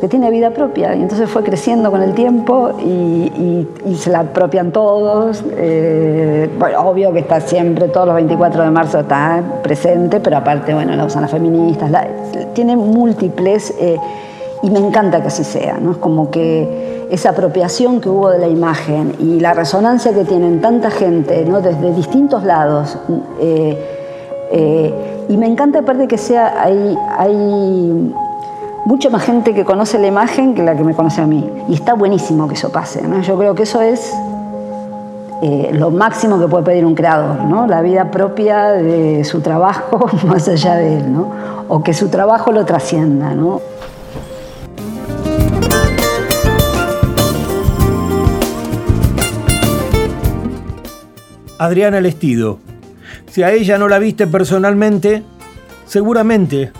que 0.00 0.08
tiene 0.08 0.30
vida 0.30 0.50
propia 0.50 0.94
y 0.94 1.02
entonces 1.02 1.28
fue 1.28 1.42
creciendo 1.42 1.90
con 1.90 2.02
el 2.02 2.14
tiempo 2.14 2.70
y, 2.78 3.66
se 3.96 4.10
la 4.10 4.20
apropian 4.20 4.70
todos. 4.70 5.42
Eh, 5.56 6.48
obvio 6.78 7.12
que 7.12 7.18
está 7.18 7.40
siempre, 7.40 7.88
todos 7.88 8.06
los 8.06 8.14
24 8.14 8.62
de 8.62 8.70
marzo 8.70 9.00
está 9.00 9.42
presente, 9.62 10.20
pero 10.20 10.36
aparte, 10.36 10.72
bueno, 10.72 10.94
la 10.94 11.04
usan 11.04 11.22
las 11.22 11.30
feministas, 11.32 11.90
tiene 12.54 12.76
múltiples 12.76 13.74
eh, 13.80 13.96
y 14.62 14.70
me 14.70 14.78
encanta 14.78 15.20
que 15.20 15.28
así 15.28 15.42
sea, 15.42 15.78
¿no? 15.80 15.92
Es 15.92 15.96
como 15.96 16.30
que 16.30 17.06
esa 17.10 17.30
apropiación 17.30 18.00
que 18.00 18.08
hubo 18.08 18.30
de 18.30 18.38
la 18.38 18.48
imagen 18.48 19.14
y 19.18 19.40
la 19.40 19.52
resonancia 19.52 20.12
que 20.12 20.24
tienen 20.24 20.60
tanta 20.60 20.90
gente, 20.90 21.44
¿no? 21.44 21.60
Desde 21.60 21.92
distintos 21.92 22.44
lados. 22.44 22.96
Y 25.28 25.36
me 25.36 25.46
encanta 25.46 25.80
aparte 25.80 26.08
que 26.08 26.16
sea, 26.16 26.62
hay, 26.62 26.96
hay 27.18 28.14
mucha 28.88 29.10
más 29.10 29.22
gente 29.22 29.52
que 29.52 29.66
conoce 29.66 29.98
la 29.98 30.06
imagen 30.06 30.54
que 30.54 30.62
la 30.62 30.74
que 30.74 30.82
me 30.82 30.94
conoce 30.94 31.20
a 31.20 31.26
mí. 31.26 31.46
Y 31.68 31.74
está 31.74 31.92
buenísimo 31.92 32.48
que 32.48 32.54
eso 32.54 32.72
pase. 32.72 33.02
¿no? 33.06 33.20
Yo 33.20 33.36
creo 33.36 33.54
que 33.54 33.64
eso 33.64 33.82
es 33.82 34.14
eh, 35.42 35.72
lo 35.74 35.90
máximo 35.90 36.40
que 36.40 36.48
puede 36.48 36.64
pedir 36.64 36.86
un 36.86 36.94
creador, 36.94 37.44
¿no? 37.44 37.66
la 37.66 37.82
vida 37.82 38.10
propia 38.10 38.68
de 38.68 39.24
su 39.24 39.42
trabajo 39.42 40.08
más 40.26 40.48
allá 40.48 40.76
de 40.76 41.00
él, 41.00 41.04
o 41.68 41.82
que 41.82 41.92
su 41.92 42.08
trabajo 42.08 42.50
lo 42.50 42.64
trascienda. 42.64 43.34
Adriana 51.58 52.00
Lestido, 52.00 52.58
si 53.30 53.42
a 53.42 53.52
ella 53.52 53.76
no 53.76 53.86
la 53.86 53.98
viste 53.98 54.26
personalmente, 54.26 55.24
seguramente 55.84 56.72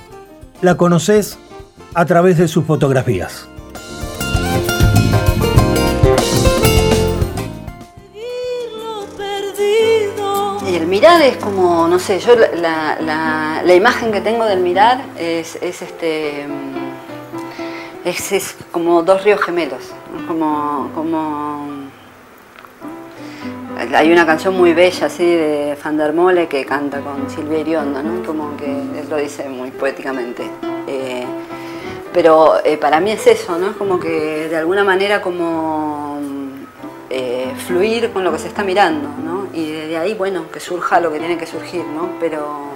la 0.63 0.79
conoces 0.79 1.39
a 1.99 2.07
través 2.07 2.39
de 2.39 2.47
sus 2.47 2.65
fotografías. 2.65 3.49
Y 10.71 10.77
el 10.77 10.87
mirar 10.87 11.21
es 11.23 11.39
como, 11.39 11.89
no 11.89 11.99
sé, 11.99 12.21
yo 12.21 12.37
la, 12.37 13.75
imagen 13.75 14.13
que 14.13 14.21
tengo 14.21 14.45
del 14.45 14.61
mirar 14.61 15.03
es, 15.19 15.57
este. 15.61 16.47
Es, 18.05 18.57
como 18.71 19.03
dos 19.03 19.25
ríos 19.25 19.41
gemelos, 19.41 19.93
como, 20.29 20.93
como 20.95 21.67
hay 23.93 24.13
una 24.13 24.25
canción 24.25 24.57
muy 24.57 24.73
bella 24.73 25.07
así 25.07 25.25
de 25.25 25.77
Van 25.83 25.97
der 25.97 26.13
Mole 26.13 26.47
que 26.47 26.65
canta 26.65 27.01
con 27.01 27.29
Silvia 27.29 27.59
Iriondo, 27.59 28.01
¿no? 28.05 28.25
Como 28.25 28.57
que 28.57 28.67
él 28.67 29.07
lo 29.11 29.17
dice 29.17 29.49
muy 29.49 29.73
poéticamente. 29.73 30.49
Eh, 30.87 31.27
pero 32.19 32.59
eh, 32.65 32.77
para 32.77 32.99
mí 32.99 33.13
es 33.13 33.25
eso, 33.29 33.57
¿no? 33.61 33.71
Es 33.71 33.77
como 33.77 34.01
que 34.01 34.49
de 34.49 34.57
alguna 34.57 34.83
manera 34.83 35.23
como 35.23 36.19
eh, 37.09 37.55
fluir 37.65 38.11
con 38.13 38.25
lo 38.25 38.33
que 38.33 38.41
se 38.41 38.49
está 38.49 38.65
mirando, 38.65 39.09
¿no? 39.23 39.47
Y 39.53 39.71
de 39.71 39.97
ahí, 39.97 40.15
bueno, 40.15 40.51
que 40.51 40.59
surja 40.59 40.99
lo 40.99 41.13
que 41.13 41.21
tiene 41.21 41.39
que 41.39 41.47
surgir, 41.47 41.85
¿no? 41.85 42.11
Pero 42.19 42.73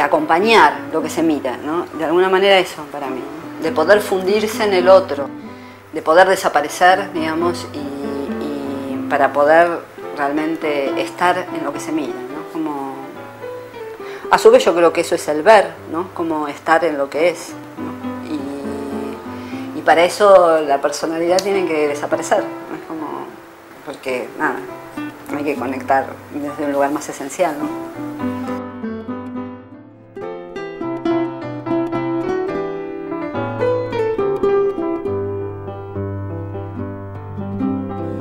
acompañar 0.00 0.74
lo 0.92 1.02
que 1.02 1.10
se 1.10 1.24
mira, 1.24 1.56
¿no? 1.56 1.86
De 1.98 2.04
alguna 2.04 2.28
manera 2.28 2.56
eso 2.60 2.84
para 2.92 3.08
mí, 3.08 3.20
de 3.64 3.72
poder 3.72 4.00
fundirse 4.00 4.62
en 4.62 4.74
el 4.74 4.88
otro, 4.88 5.28
de 5.92 6.00
poder 6.00 6.28
desaparecer, 6.28 7.12
digamos, 7.12 7.66
y 7.72 9.08
para 9.08 9.32
poder 9.32 9.80
realmente 10.16 11.02
estar 11.02 11.48
en 11.52 11.64
lo 11.64 11.72
que 11.72 11.80
se 11.80 11.90
mira, 11.90 12.12
¿no? 12.12 12.52
Como, 12.52 12.94
a 14.30 14.38
su 14.38 14.52
vez 14.52 14.64
yo 14.64 14.72
creo 14.72 14.92
que 14.92 15.00
eso 15.00 15.16
es 15.16 15.26
el 15.26 15.42
ver, 15.42 15.72
¿no? 15.90 16.10
Como 16.14 16.46
estar 16.46 16.84
en 16.84 16.96
lo 16.96 17.10
que 17.10 17.30
es. 17.30 17.54
Para 19.88 20.04
eso 20.04 20.60
la 20.60 20.82
personalidad 20.82 21.38
tiene 21.42 21.64
que 21.64 21.88
desaparecer, 21.88 22.40
¿no? 22.40 22.86
como, 22.86 23.24
porque 23.86 24.28
nada, 24.38 24.56
hay 25.34 25.42
que 25.42 25.54
conectar 25.54 26.04
desde 26.30 26.66
un 26.66 26.72
lugar 26.74 26.90
más 26.92 27.08
esencial. 27.08 27.56
¿no? 27.58 27.68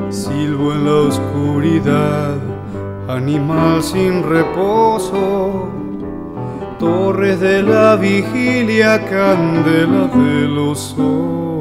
Silbo 0.09 0.71
en 0.71 0.85
la 0.85 0.93
oscuridad, 1.09 2.37
animal 3.09 3.83
sin 3.83 4.23
reposo, 4.23 5.67
torres 6.79 7.41
de 7.41 7.61
la 7.61 7.97
vigilia, 7.97 9.03
candela 9.05 10.07
de 10.07 10.47
los 10.47 10.93
ojos. 10.97 11.56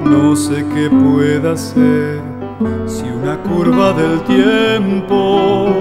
No 0.00 0.36
sé 0.36 0.64
qué 0.74 0.90
pueda 0.90 1.56
ser 1.56 2.20
si 2.86 3.04
una 3.04 3.36
curva 3.42 3.92
del 3.92 4.20
tiempo, 4.22 5.78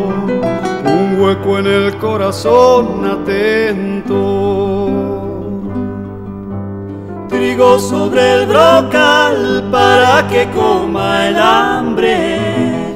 un 0.85 1.21
hueco 1.21 1.59
en 1.59 1.67
el 1.67 1.97
corazón 1.97 3.05
atento 3.05 4.63
trigo 7.33 7.79
sobre 7.79 8.35
el 8.35 8.45
brocal 8.45 9.67
para 9.71 10.27
que 10.27 10.47
coma 10.51 11.27
el 11.27 11.37
hambre 11.37 12.95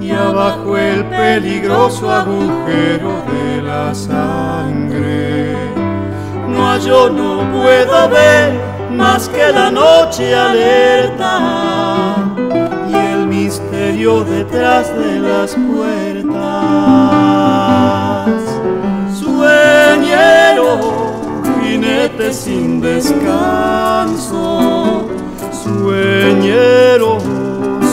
y 0.00 0.10
abajo 0.10 0.76
el 0.76 1.04
peligroso 1.04 2.10
agujero 2.10 3.22
de 3.30 3.62
la 3.62 3.94
sangre. 3.94 5.54
No 6.48 6.78
yo 6.78 7.10
no 7.10 7.42
puedo 7.52 8.08
ver 8.08 8.67
más 8.98 9.28
que 9.28 9.52
la 9.52 9.70
noche 9.70 10.34
alerta 10.34 11.32
y 12.90 12.94
el 12.94 13.28
misterio 13.28 14.24
detrás 14.24 14.92
de 14.98 15.20
las 15.20 15.54
puertas. 15.54 16.34
Sueñero 19.16 20.70
jinete 21.62 22.32
sin 22.32 22.80
descanso, 22.80 24.42
sueñero 25.62 27.18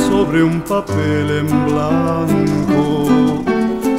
sobre 0.10 0.44
un 0.44 0.62
papel 0.62 1.30
en 1.42 1.66
blanco, 1.66 3.44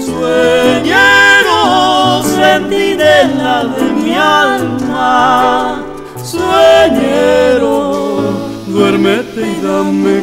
sueñero 0.05 1.59
sentinela 2.25 3.65
de 3.77 3.85
mi 3.93 4.15
alma, 4.15 5.86
sueñero, 6.27 7.93
duérmete 8.67 9.41
y 9.41 9.61
dame 9.63 10.23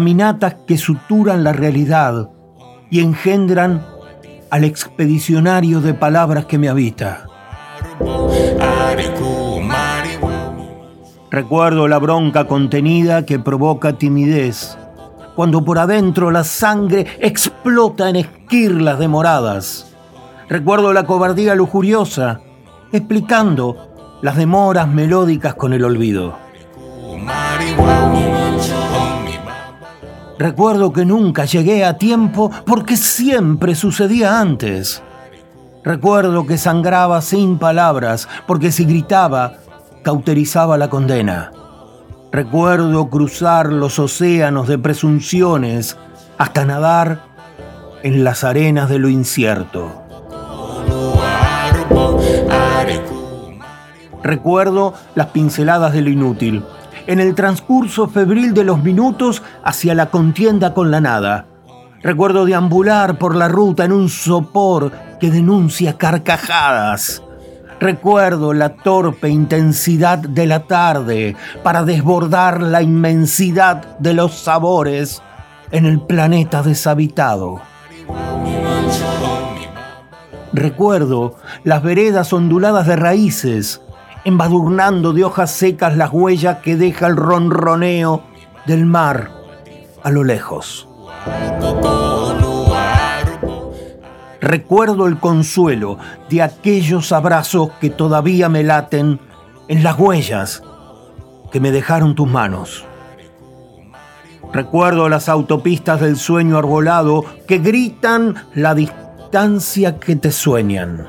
caminatas 0.00 0.54
que 0.66 0.78
suturan 0.78 1.44
la 1.44 1.52
realidad 1.52 2.30
y 2.88 3.00
engendran 3.00 3.84
al 4.50 4.64
expedicionario 4.64 5.82
de 5.82 5.92
palabras 5.92 6.46
que 6.46 6.56
me 6.56 6.70
habita. 6.70 7.26
Recuerdo 11.30 11.86
la 11.86 11.98
bronca 11.98 12.46
contenida 12.46 13.26
que 13.26 13.38
provoca 13.38 13.98
timidez, 13.98 14.78
cuando 15.36 15.62
por 15.62 15.78
adentro 15.78 16.30
la 16.30 16.44
sangre 16.44 17.06
explota 17.18 18.08
en 18.08 18.16
esquirlas 18.16 18.98
demoradas. 18.98 19.94
Recuerdo 20.48 20.94
la 20.94 21.04
cobardía 21.04 21.54
lujuriosa, 21.54 22.40
explicando 22.90 23.76
las 24.22 24.36
demoras 24.36 24.88
melódicas 24.88 25.56
con 25.56 25.74
el 25.74 25.84
olvido. 25.84 26.38
Recuerdo 30.40 30.90
que 30.90 31.04
nunca 31.04 31.44
llegué 31.44 31.84
a 31.84 31.98
tiempo 31.98 32.50
porque 32.64 32.96
siempre 32.96 33.74
sucedía 33.74 34.40
antes. 34.40 35.02
Recuerdo 35.84 36.46
que 36.46 36.56
sangraba 36.56 37.20
sin 37.20 37.58
palabras 37.58 38.26
porque 38.46 38.72
si 38.72 38.86
gritaba, 38.86 39.58
cauterizaba 40.02 40.78
la 40.78 40.88
condena. 40.88 41.52
Recuerdo 42.32 43.10
cruzar 43.10 43.70
los 43.70 43.98
océanos 43.98 44.66
de 44.66 44.78
presunciones 44.78 45.98
hasta 46.38 46.64
nadar 46.64 47.20
en 48.02 48.24
las 48.24 48.42
arenas 48.42 48.88
de 48.88 48.98
lo 48.98 49.10
incierto. 49.10 49.92
Recuerdo 54.22 54.94
las 55.14 55.26
pinceladas 55.26 55.92
de 55.92 56.00
lo 56.00 56.08
inútil, 56.08 56.64
en 57.10 57.18
el 57.18 57.34
transcurso 57.34 58.06
febril 58.06 58.54
de 58.54 58.62
los 58.62 58.84
minutos 58.84 59.42
hacia 59.64 59.96
la 59.96 60.10
contienda 60.10 60.74
con 60.74 60.92
la 60.92 61.00
nada. 61.00 61.46
Recuerdo 62.04 62.44
deambular 62.44 63.18
por 63.18 63.34
la 63.34 63.48
ruta 63.48 63.84
en 63.84 63.90
un 63.90 64.08
sopor 64.08 64.92
que 65.18 65.28
denuncia 65.32 65.98
carcajadas. 65.98 67.20
Recuerdo 67.80 68.52
la 68.52 68.76
torpe 68.76 69.28
intensidad 69.28 70.18
de 70.18 70.46
la 70.46 70.68
tarde 70.68 71.34
para 71.64 71.82
desbordar 71.82 72.62
la 72.62 72.80
inmensidad 72.80 73.98
de 73.98 74.14
los 74.14 74.38
sabores 74.38 75.20
en 75.72 75.86
el 75.86 76.00
planeta 76.00 76.62
deshabitado. 76.62 77.60
Recuerdo 80.52 81.34
las 81.64 81.82
veredas 81.82 82.32
onduladas 82.32 82.86
de 82.86 82.94
raíces, 82.94 83.80
embadurnando 84.24 85.12
de 85.12 85.24
hojas 85.24 85.52
secas 85.52 85.96
las 85.96 86.10
huellas 86.12 86.58
que 86.58 86.76
deja 86.76 87.06
el 87.06 87.16
ronroneo 87.16 88.22
del 88.66 88.86
mar 88.86 89.30
a 90.02 90.10
lo 90.10 90.24
lejos. 90.24 90.88
Recuerdo 94.40 95.06
el 95.06 95.18
consuelo 95.18 95.98
de 96.28 96.42
aquellos 96.42 97.12
abrazos 97.12 97.70
que 97.80 97.90
todavía 97.90 98.48
me 98.48 98.62
laten 98.62 99.20
en 99.68 99.82
las 99.82 99.98
huellas 99.98 100.62
que 101.52 101.60
me 101.60 101.70
dejaron 101.70 102.14
tus 102.14 102.28
manos. 102.28 102.84
Recuerdo 104.52 105.08
las 105.08 105.28
autopistas 105.28 106.00
del 106.00 106.16
sueño 106.16 106.58
arbolado 106.58 107.24
que 107.46 107.58
gritan 107.58 108.34
la 108.54 108.74
distancia 108.74 110.00
que 110.00 110.16
te 110.16 110.32
sueñan. 110.32 111.06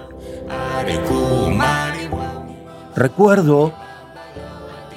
Recuerdo 2.95 3.73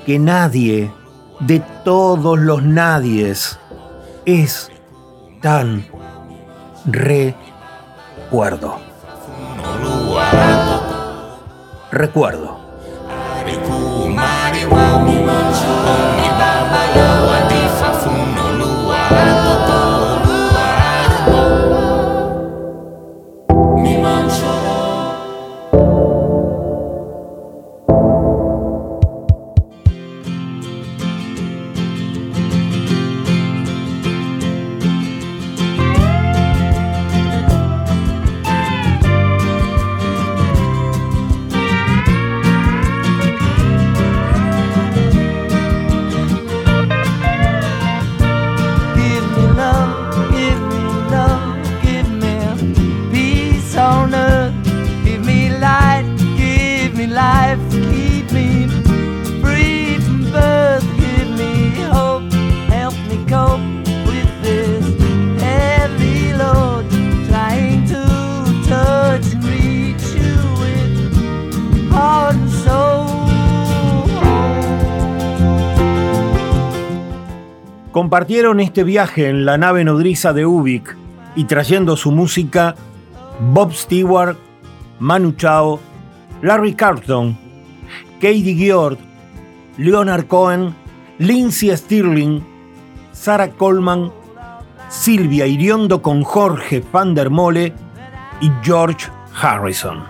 que 0.05 0.19
nadie 0.19 0.93
de 1.41 1.61
todos 1.85 2.39
los 2.39 2.63
nadies 2.63 3.59
es 4.25 4.71
tan 5.41 5.87
recuerdo. 6.87 8.79
Recuerdo. 11.91 12.65
Compartieron 77.95 78.59
este 78.59 78.83
viaje 78.83 79.29
en 79.29 79.45
la 79.45 79.57
nave 79.57 79.85
nodriza 79.85 80.33
de 80.33 80.45
Ubik 80.45 80.97
y 81.37 81.45
trayendo 81.45 81.97
su 81.97 82.11
música 82.11 82.75
Bob 83.53 83.73
Stewart, 83.73 84.37
Manu 84.99 85.31
Chao, 85.37 85.79
Larry 86.43 86.75
Carlton, 86.75 87.39
Katie 88.15 88.57
Giord, 88.57 88.99
Leonard 89.79 90.27
Cohen, 90.27 90.75
Lindsay 91.19 91.71
Stirling, 91.77 92.43
Sarah 93.13 93.51
Coleman, 93.51 94.11
Silvia 94.89 95.47
Iriondo 95.47 96.03
con 96.03 96.25
Jorge 96.25 96.83
Van 96.93 97.15
der 97.15 97.31
Mole 97.31 97.73
y 98.41 98.51
George 98.65 99.07
Harrison. 99.41 100.03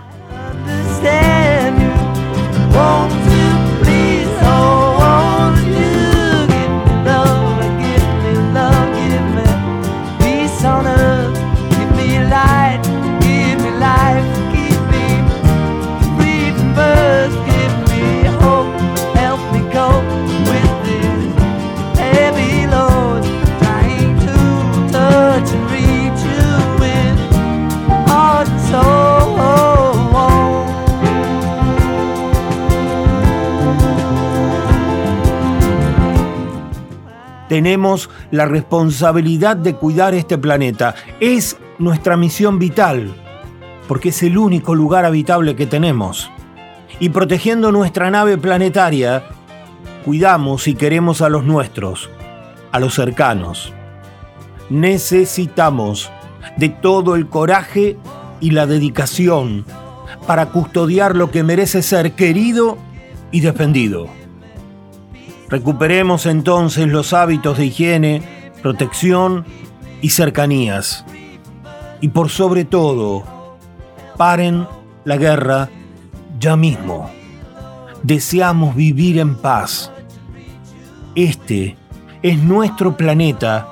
Tenemos 37.55 38.09
la 38.31 38.45
responsabilidad 38.47 39.55
de 39.55 39.75
cuidar 39.75 40.13
este 40.13 40.37
planeta. 40.37 40.93
Es 41.21 41.55
nuestra 41.79 42.17
misión 42.17 42.59
vital, 42.59 43.15
porque 43.87 44.09
es 44.09 44.21
el 44.23 44.37
único 44.37 44.75
lugar 44.75 45.05
habitable 45.05 45.55
que 45.55 45.65
tenemos. 45.65 46.29
Y 46.99 47.11
protegiendo 47.11 47.71
nuestra 47.71 48.11
nave 48.11 48.37
planetaria, 48.37 49.23
cuidamos 50.03 50.67
y 50.67 50.75
queremos 50.75 51.21
a 51.21 51.29
los 51.29 51.45
nuestros, 51.45 52.09
a 52.73 52.79
los 52.81 52.93
cercanos. 52.93 53.71
Necesitamos 54.69 56.11
de 56.57 56.67
todo 56.67 57.15
el 57.15 57.29
coraje 57.29 57.95
y 58.41 58.51
la 58.51 58.65
dedicación 58.65 59.63
para 60.27 60.47
custodiar 60.47 61.15
lo 61.15 61.31
que 61.31 61.43
merece 61.43 61.83
ser 61.83 62.15
querido 62.15 62.77
y 63.31 63.39
defendido. 63.39 64.24
Recuperemos 65.49 66.25
entonces 66.25 66.87
los 66.87 67.13
hábitos 67.13 67.57
de 67.57 67.65
higiene, 67.65 68.23
protección 68.61 69.45
y 70.01 70.09
cercanías. 70.09 71.05
Y 72.01 72.09
por 72.09 72.29
sobre 72.29 72.65
todo, 72.65 73.23
paren 74.17 74.67
la 75.03 75.17
guerra 75.17 75.69
ya 76.39 76.55
mismo. 76.55 77.09
Deseamos 78.01 78.75
vivir 78.75 79.19
en 79.19 79.35
paz. 79.35 79.91
Este 81.15 81.77
es 82.21 82.39
nuestro 82.39 82.97
planeta 82.97 83.67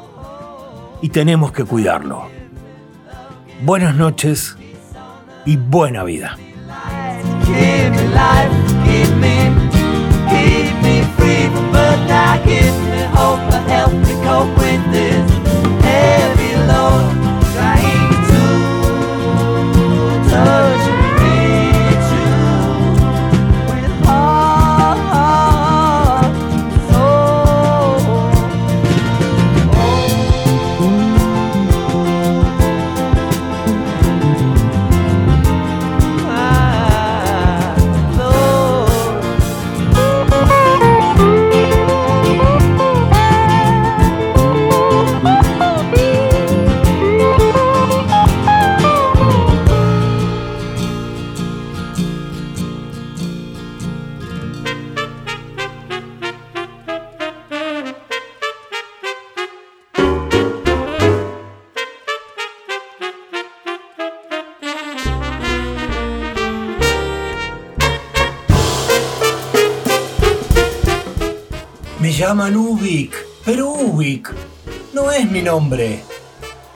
y 1.01 1.09
tenemos 1.09 1.51
que 1.51 1.65
cuidarlo. 1.65 2.28
Buenas 3.63 3.95
noches 3.95 4.57
y 5.45 5.57
buena 5.57 6.03
vida. 6.03 6.38
like 12.14 12.45
it. 12.45 12.93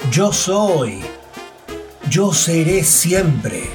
Yo 0.09 0.33
soy. 0.33 1.03
Yo 2.09 2.33
seré 2.33 2.83
siempre. 2.83 3.66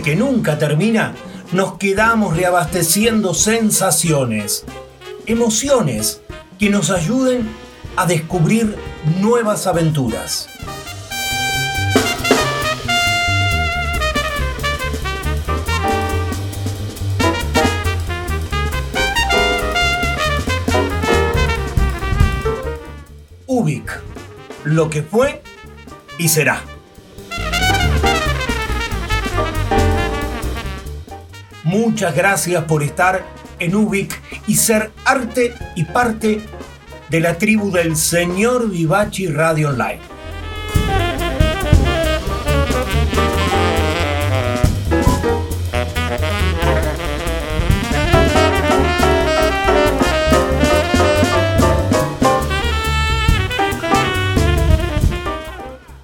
Que 0.00 0.16
nunca 0.16 0.58
termina, 0.58 1.14
nos 1.52 1.78
quedamos 1.78 2.36
reabasteciendo 2.36 3.34
sensaciones, 3.34 4.64
emociones 5.26 6.20
que 6.58 6.70
nos 6.70 6.90
ayuden 6.90 7.48
a 7.96 8.06
descubrir 8.06 8.76
nuevas 9.20 9.66
aventuras. 9.66 10.48
Ubik, 23.46 24.00
lo 24.64 24.90
que 24.90 25.02
fue 25.02 25.42
y 26.18 26.28
será. 26.28 26.73
Muchas 31.64 32.14
gracias 32.14 32.62
por 32.64 32.82
estar 32.82 33.24
en 33.58 33.74
Ubik 33.74 34.20
y 34.46 34.56
ser 34.56 34.90
arte 35.06 35.54
y 35.74 35.84
parte 35.84 36.42
de 37.08 37.20
la 37.20 37.38
tribu 37.38 37.70
del 37.70 37.96
Señor 37.96 38.70
Vivachi 38.70 39.28
Radio 39.28 39.70
Online. 39.70 39.98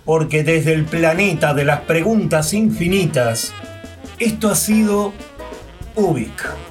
Porque 0.07 0.43
desde 0.43 0.73
el 0.73 0.87
planeta 0.87 1.53
de 1.53 1.65
las 1.65 1.81
preguntas 1.81 2.55
infinitas, 2.55 3.53
esto 4.19 4.49
ha 4.49 4.55
sido 4.55 5.13
Ubik. 6.01 6.70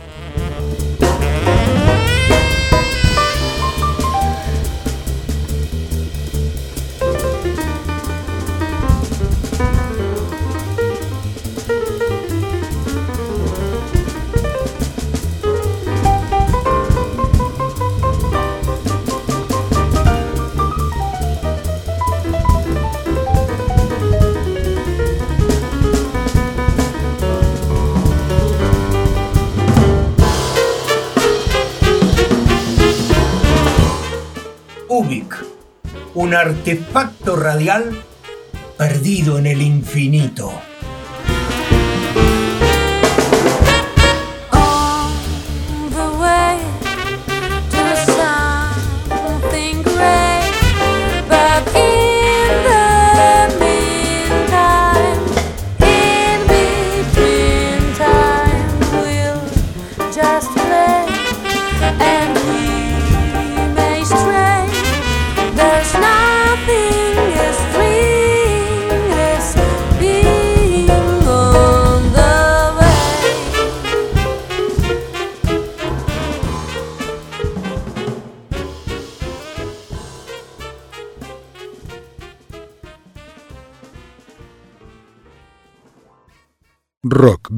un 36.20 36.36
artefacto 36.36 37.38
radial 37.38 37.98
perdido 38.78 39.38
en 39.40 39.48
el 39.48 39.62
infinito. 39.62 40.52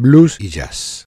blues 0.02 0.38
y 0.40 0.50
jazz. 0.50 0.91